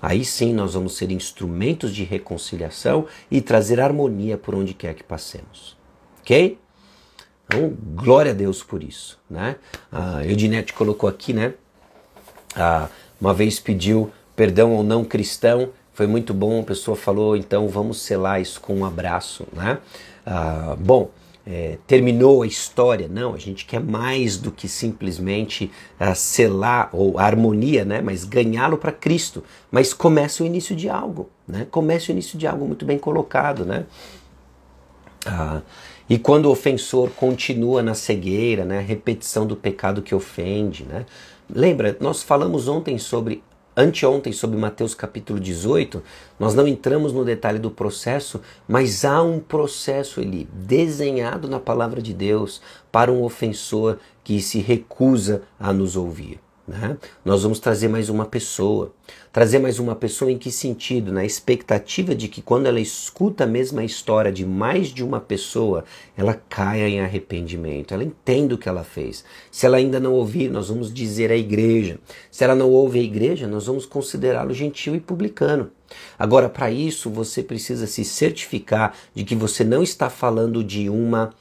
Aí 0.00 0.24
sim 0.24 0.52
nós 0.52 0.74
vamos 0.74 0.96
ser 0.96 1.10
instrumentos 1.10 1.94
de 1.94 2.04
reconciliação 2.04 3.06
e 3.30 3.40
trazer 3.40 3.80
harmonia 3.80 4.36
por 4.36 4.54
onde 4.54 4.74
quer 4.74 4.94
que 4.94 5.02
passemos. 5.02 5.76
Ok? 6.20 6.58
Então, 7.46 7.72
glória 7.94 8.32
a 8.32 8.34
Deus 8.34 8.62
por 8.62 8.82
isso. 8.82 9.18
Né? 9.30 9.56
A 9.90 10.24
Eudinete 10.24 10.72
colocou 10.72 11.08
aqui, 11.08 11.32
né? 11.32 11.54
Uma 13.20 13.32
vez 13.32 13.58
pediu 13.58 14.10
perdão 14.34 14.72
ao 14.72 14.82
não 14.82 15.04
cristão, 15.04 15.70
foi 15.94 16.06
muito 16.06 16.34
bom, 16.34 16.60
a 16.60 16.64
pessoa 16.64 16.94
falou, 16.94 17.36
então 17.36 17.68
vamos 17.68 18.02
selar 18.02 18.40
isso 18.40 18.60
com 18.60 18.74
um 18.74 18.84
abraço. 18.84 19.46
Né? 19.52 19.78
Ah, 20.26 20.76
bom, 20.78 21.10
é, 21.46 21.78
terminou 21.86 22.42
a 22.42 22.46
história. 22.46 23.06
Não, 23.06 23.32
a 23.32 23.38
gente 23.38 23.64
quer 23.64 23.80
mais 23.80 24.36
do 24.36 24.50
que 24.50 24.66
simplesmente 24.66 25.70
uh, 26.00 26.14
selar 26.14 26.90
ou 26.92 27.18
harmonia, 27.18 27.84
né? 27.84 28.00
mas 28.00 28.24
ganhá-lo 28.24 28.76
para 28.76 28.90
Cristo. 28.90 29.44
Mas 29.70 29.94
começa 29.94 30.42
o 30.42 30.46
início 30.46 30.74
de 30.74 30.88
algo, 30.88 31.30
né? 31.46 31.66
começa 31.70 32.10
o 32.10 32.12
início 32.12 32.36
de 32.36 32.46
algo 32.46 32.66
muito 32.66 32.84
bem 32.84 32.98
colocado. 32.98 33.64
Né? 33.64 33.86
Ah, 35.24 35.62
e 36.10 36.18
quando 36.18 36.46
o 36.46 36.50
ofensor 36.50 37.10
continua 37.10 37.80
na 37.80 37.94
cegueira, 37.94 38.64
né? 38.64 38.80
repetição 38.80 39.46
do 39.46 39.54
pecado 39.54 40.02
que 40.02 40.14
ofende. 40.14 40.84
Né? 40.84 41.06
Lembra, 41.48 41.96
nós 42.00 42.24
falamos 42.24 42.66
ontem 42.66 42.98
sobre 42.98 43.40
Anteontem, 43.78 44.32
sobre 44.32 44.56
Mateus 44.56 44.94
capítulo 44.94 45.38
18, 45.38 46.02
nós 46.40 46.54
não 46.54 46.66
entramos 46.66 47.12
no 47.12 47.26
detalhe 47.26 47.58
do 47.58 47.70
processo, 47.70 48.40
mas 48.66 49.04
há 49.04 49.22
um 49.22 49.38
processo 49.38 50.18
ali, 50.18 50.48
desenhado 50.50 51.46
na 51.46 51.60
palavra 51.60 52.00
de 52.00 52.14
Deus, 52.14 52.62
para 52.90 53.12
um 53.12 53.22
ofensor 53.22 53.98
que 54.24 54.40
se 54.40 54.60
recusa 54.60 55.42
a 55.60 55.74
nos 55.74 55.94
ouvir. 55.94 56.40
Né? 56.66 56.96
Nós 57.24 57.44
vamos 57.44 57.60
trazer 57.60 57.86
mais 57.86 58.08
uma 58.08 58.24
pessoa. 58.24 58.92
Trazer 59.32 59.60
mais 59.60 59.78
uma 59.78 59.94
pessoa 59.94 60.32
em 60.32 60.38
que 60.38 60.50
sentido? 60.50 61.12
Na 61.12 61.24
expectativa 61.24 62.12
de 62.12 62.26
que 62.26 62.42
quando 62.42 62.66
ela 62.66 62.80
escuta 62.80 63.44
a 63.44 63.46
mesma 63.46 63.84
história 63.84 64.32
de 64.32 64.44
mais 64.44 64.88
de 64.88 65.04
uma 65.04 65.20
pessoa, 65.20 65.84
ela 66.16 66.34
caia 66.48 66.88
em 66.88 67.00
arrependimento, 67.00 67.94
ela 67.94 68.02
entenda 68.02 68.54
o 68.54 68.58
que 68.58 68.68
ela 68.68 68.82
fez. 68.82 69.24
Se 69.50 69.64
ela 69.64 69.76
ainda 69.76 70.00
não 70.00 70.12
ouvir, 70.12 70.50
nós 70.50 70.68
vamos 70.68 70.92
dizer 70.92 71.30
à 71.30 71.36
igreja. 71.36 72.00
Se 72.32 72.42
ela 72.42 72.54
não 72.54 72.70
ouve 72.70 72.98
a 72.98 73.02
igreja, 73.02 73.46
nós 73.46 73.66
vamos 73.66 73.86
considerá-lo 73.86 74.52
gentil 74.52 74.96
e 74.96 75.00
publicano. 75.00 75.70
Agora, 76.18 76.48
para 76.48 76.68
isso, 76.68 77.08
você 77.08 77.44
precisa 77.44 77.86
se 77.86 78.04
certificar 78.04 78.92
de 79.14 79.22
que 79.22 79.36
você 79.36 79.62
não 79.62 79.84
está 79.84 80.10
falando 80.10 80.64
de 80.64 80.90
uma 80.90 81.32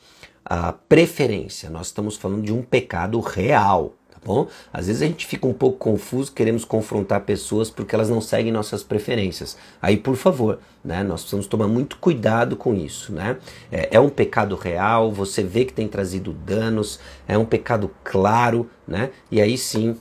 ah, 0.45 0.73
preferência, 0.87 1.71
nós 1.71 1.87
estamos 1.87 2.15
falando 2.15 2.43
de 2.43 2.53
um 2.53 2.61
pecado 2.61 3.19
real 3.19 3.95
bom? 4.25 4.47
Às 4.73 4.87
vezes 4.87 5.03
a 5.03 5.05
gente 5.05 5.27
fica 5.27 5.47
um 5.47 5.53
pouco 5.53 5.77
confuso, 5.77 6.31
queremos 6.31 6.65
confrontar 6.65 7.21
pessoas 7.21 7.69
porque 7.69 7.93
elas 7.93 8.09
não 8.09 8.19
seguem 8.19 8.51
nossas 8.51 8.83
preferências. 8.83 9.55
Aí, 9.79 9.95
por 9.95 10.15
favor, 10.15 10.59
né, 10.83 11.03
nós 11.03 11.21
precisamos 11.21 11.45
tomar 11.45 11.67
muito 11.67 11.97
cuidado 11.97 12.57
com 12.57 12.73
isso, 12.73 13.13
né? 13.13 13.37
É, 13.71 13.95
é 13.95 13.99
um 13.99 14.09
pecado 14.09 14.55
real, 14.55 15.11
você 15.11 15.43
vê 15.43 15.63
que 15.63 15.73
tem 15.73 15.87
trazido 15.87 16.33
danos, 16.33 16.99
é 17.27 17.37
um 17.37 17.45
pecado 17.45 17.91
claro, 18.03 18.69
né? 18.87 19.11
E 19.31 19.39
aí 19.39 19.57
sim, 19.57 19.95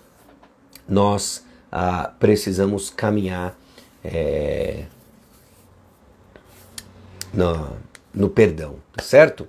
nós 0.88 1.44
ah, 1.70 2.10
precisamos 2.18 2.88
caminhar 2.88 3.58
é, 4.02 4.84
no, 7.32 7.76
no 8.14 8.30
perdão, 8.30 8.76
tá 8.94 9.02
certo? 9.02 9.46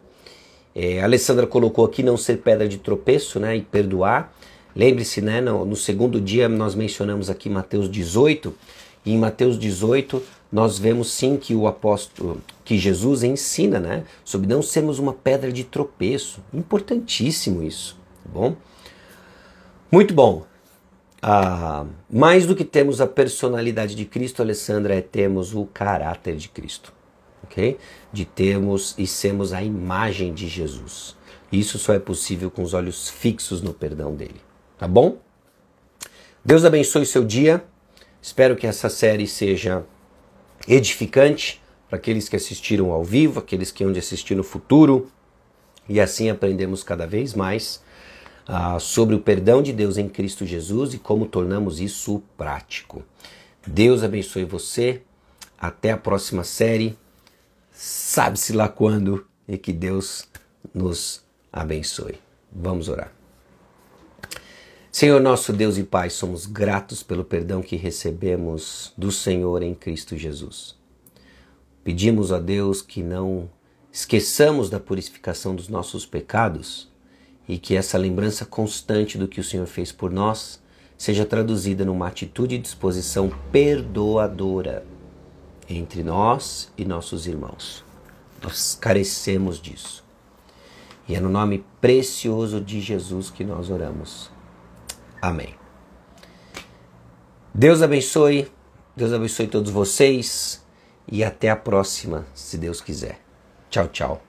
É, 0.75 0.99
a 0.99 1.05
Alessandra 1.05 1.47
colocou 1.47 1.85
aqui 1.85 2.03
não 2.03 2.17
ser 2.17 2.39
pedra 2.39 2.67
de 2.67 2.77
tropeço, 2.77 3.39
né, 3.39 3.55
e 3.55 3.61
perdoar. 3.61 4.34
Lembre-se, 4.75 5.21
né, 5.21 5.39
no, 5.39 5.65
no, 5.65 5.75
segundo 5.75 6.19
dia 6.19 6.49
nós 6.49 6.75
mencionamos 6.75 7.29
aqui 7.29 7.49
Mateus 7.49 7.89
18, 7.89 8.53
e 9.05 9.13
em 9.13 9.17
Mateus 9.17 9.57
18 9.57 10.21
nós 10.51 10.77
vemos 10.77 11.11
sim 11.11 11.37
que 11.37 11.55
o 11.55 11.65
apóstolo, 11.65 12.41
que 12.63 12.77
Jesus 12.77 13.23
ensina, 13.23 13.79
né, 13.79 14.03
sobre 14.25 14.47
não 14.47 14.61
sermos 14.61 14.99
uma 14.99 15.13
pedra 15.13 15.51
de 15.51 15.63
tropeço. 15.63 16.41
Importantíssimo 16.53 17.63
isso, 17.63 17.97
tá 18.23 18.29
bom? 18.33 18.55
Muito 19.89 20.13
bom. 20.13 20.45
Ah, 21.21 21.85
mais 22.09 22.45
do 22.45 22.55
que 22.55 22.65
temos 22.65 22.99
a 22.99 23.07
personalidade 23.07 23.95
de 23.95 24.05
Cristo, 24.05 24.41
Alessandra, 24.41 24.93
é 24.93 25.01
temos 25.01 25.55
o 25.55 25.65
caráter 25.65 26.35
de 26.35 26.49
Cristo, 26.49 26.93
ok? 27.43 27.77
De 28.11 28.25
termos 28.25 28.93
e 28.97 29.07
sermos 29.07 29.53
a 29.53 29.63
imagem 29.63 30.33
de 30.33 30.47
Jesus. 30.47 31.15
Isso 31.51 31.79
só 31.79 31.93
é 31.93 31.99
possível 31.99 32.51
com 32.51 32.61
os 32.61 32.73
olhos 32.73 33.09
fixos 33.09 33.61
no 33.61 33.73
perdão 33.73 34.13
dele. 34.13 34.41
Tá 34.77 34.87
bom? 34.87 35.17
Deus 36.43 36.65
abençoe 36.65 37.05
seu 37.05 37.23
dia. 37.23 37.63
Espero 38.21 38.55
que 38.55 38.67
essa 38.67 38.89
série 38.89 39.27
seja 39.27 39.85
edificante 40.67 41.61
para 41.87 41.97
aqueles 41.97 42.27
que 42.27 42.35
assistiram 42.35 42.91
ao 42.91 43.03
vivo, 43.03 43.39
aqueles 43.39 43.71
que 43.71 43.83
hão 43.83 43.91
de 43.91 43.99
assistir 43.99 44.35
no 44.35 44.43
futuro. 44.43 45.09
E 45.87 45.99
assim 45.99 46.29
aprendemos 46.29 46.83
cada 46.83 47.05
vez 47.05 47.33
mais 47.33 47.81
uh, 48.49 48.79
sobre 48.79 49.15
o 49.15 49.19
perdão 49.19 49.61
de 49.61 49.71
Deus 49.71 49.97
em 49.97 50.09
Cristo 50.09 50.45
Jesus 50.45 50.93
e 50.93 50.97
como 50.97 51.25
tornamos 51.25 51.79
isso 51.79 52.21
prático. 52.37 53.03
Deus 53.65 54.03
abençoe 54.03 54.45
você. 54.45 55.01
Até 55.57 55.91
a 55.91 55.97
próxima 55.97 56.43
série. 56.43 56.97
Sabe-se 57.71 58.53
lá 58.53 58.67
quando 58.67 59.25
e 59.47 59.57
que 59.57 59.71
Deus 59.71 60.27
nos 60.73 61.23
abençoe. 61.51 62.19
Vamos 62.51 62.89
orar. 62.89 63.24
Senhor 64.97 65.19
nosso 65.19 65.51
Deus 65.51 65.77
e 65.77 65.83
Pai, 65.83 66.09
somos 66.09 66.45
gratos 66.45 67.03
pelo 67.03 67.25
perdão 67.25 67.61
que 67.61 67.75
recebemos 67.75 68.93
do 68.97 69.11
Senhor 69.11 69.61
em 69.61 69.75
Cristo 69.75 70.15
Jesus. 70.15 70.73
Pedimos 71.83 72.31
a 72.31 72.39
Deus 72.39 72.81
que 72.81 73.03
não 73.03 73.49
esqueçamos 73.91 74.69
da 74.69 74.79
purificação 74.79 75.53
dos 75.53 75.67
nossos 75.67 76.05
pecados 76.05 76.89
e 77.45 77.57
que 77.57 77.75
essa 77.75 77.97
lembrança 77.97 78.45
constante 78.45 79.17
do 79.17 79.27
que 79.27 79.41
o 79.41 79.43
Senhor 79.43 79.67
fez 79.67 79.91
por 79.91 80.09
nós 80.09 80.63
seja 80.97 81.25
traduzida 81.25 81.83
numa 81.83 82.07
atitude 82.07 82.55
e 82.55 82.59
disposição 82.59 83.29
perdoadora 83.51 84.85
entre 85.69 86.03
nós 86.03 86.71
e 86.77 86.85
nossos 86.85 87.27
irmãos. 87.27 87.83
Nós 88.41 88.77
carecemos 88.79 89.61
disso. 89.61 90.05
E 91.05 91.15
é 91.15 91.19
no 91.19 91.27
nome 91.27 91.65
precioso 91.81 92.61
de 92.61 92.79
Jesus 92.79 93.29
que 93.29 93.43
nós 93.43 93.69
oramos. 93.69 94.33
Amém. 95.25 95.55
Deus 97.51 97.81
abençoe, 97.81 98.47
Deus 98.95 99.11
abençoe 99.11 99.47
todos 99.47 99.71
vocês 99.71 100.63
e 101.11 101.23
até 101.23 101.49
a 101.49 101.55
próxima, 101.55 102.27
se 102.35 102.59
Deus 102.59 102.79
quiser. 102.79 103.19
Tchau, 103.71 103.87
tchau. 103.87 104.21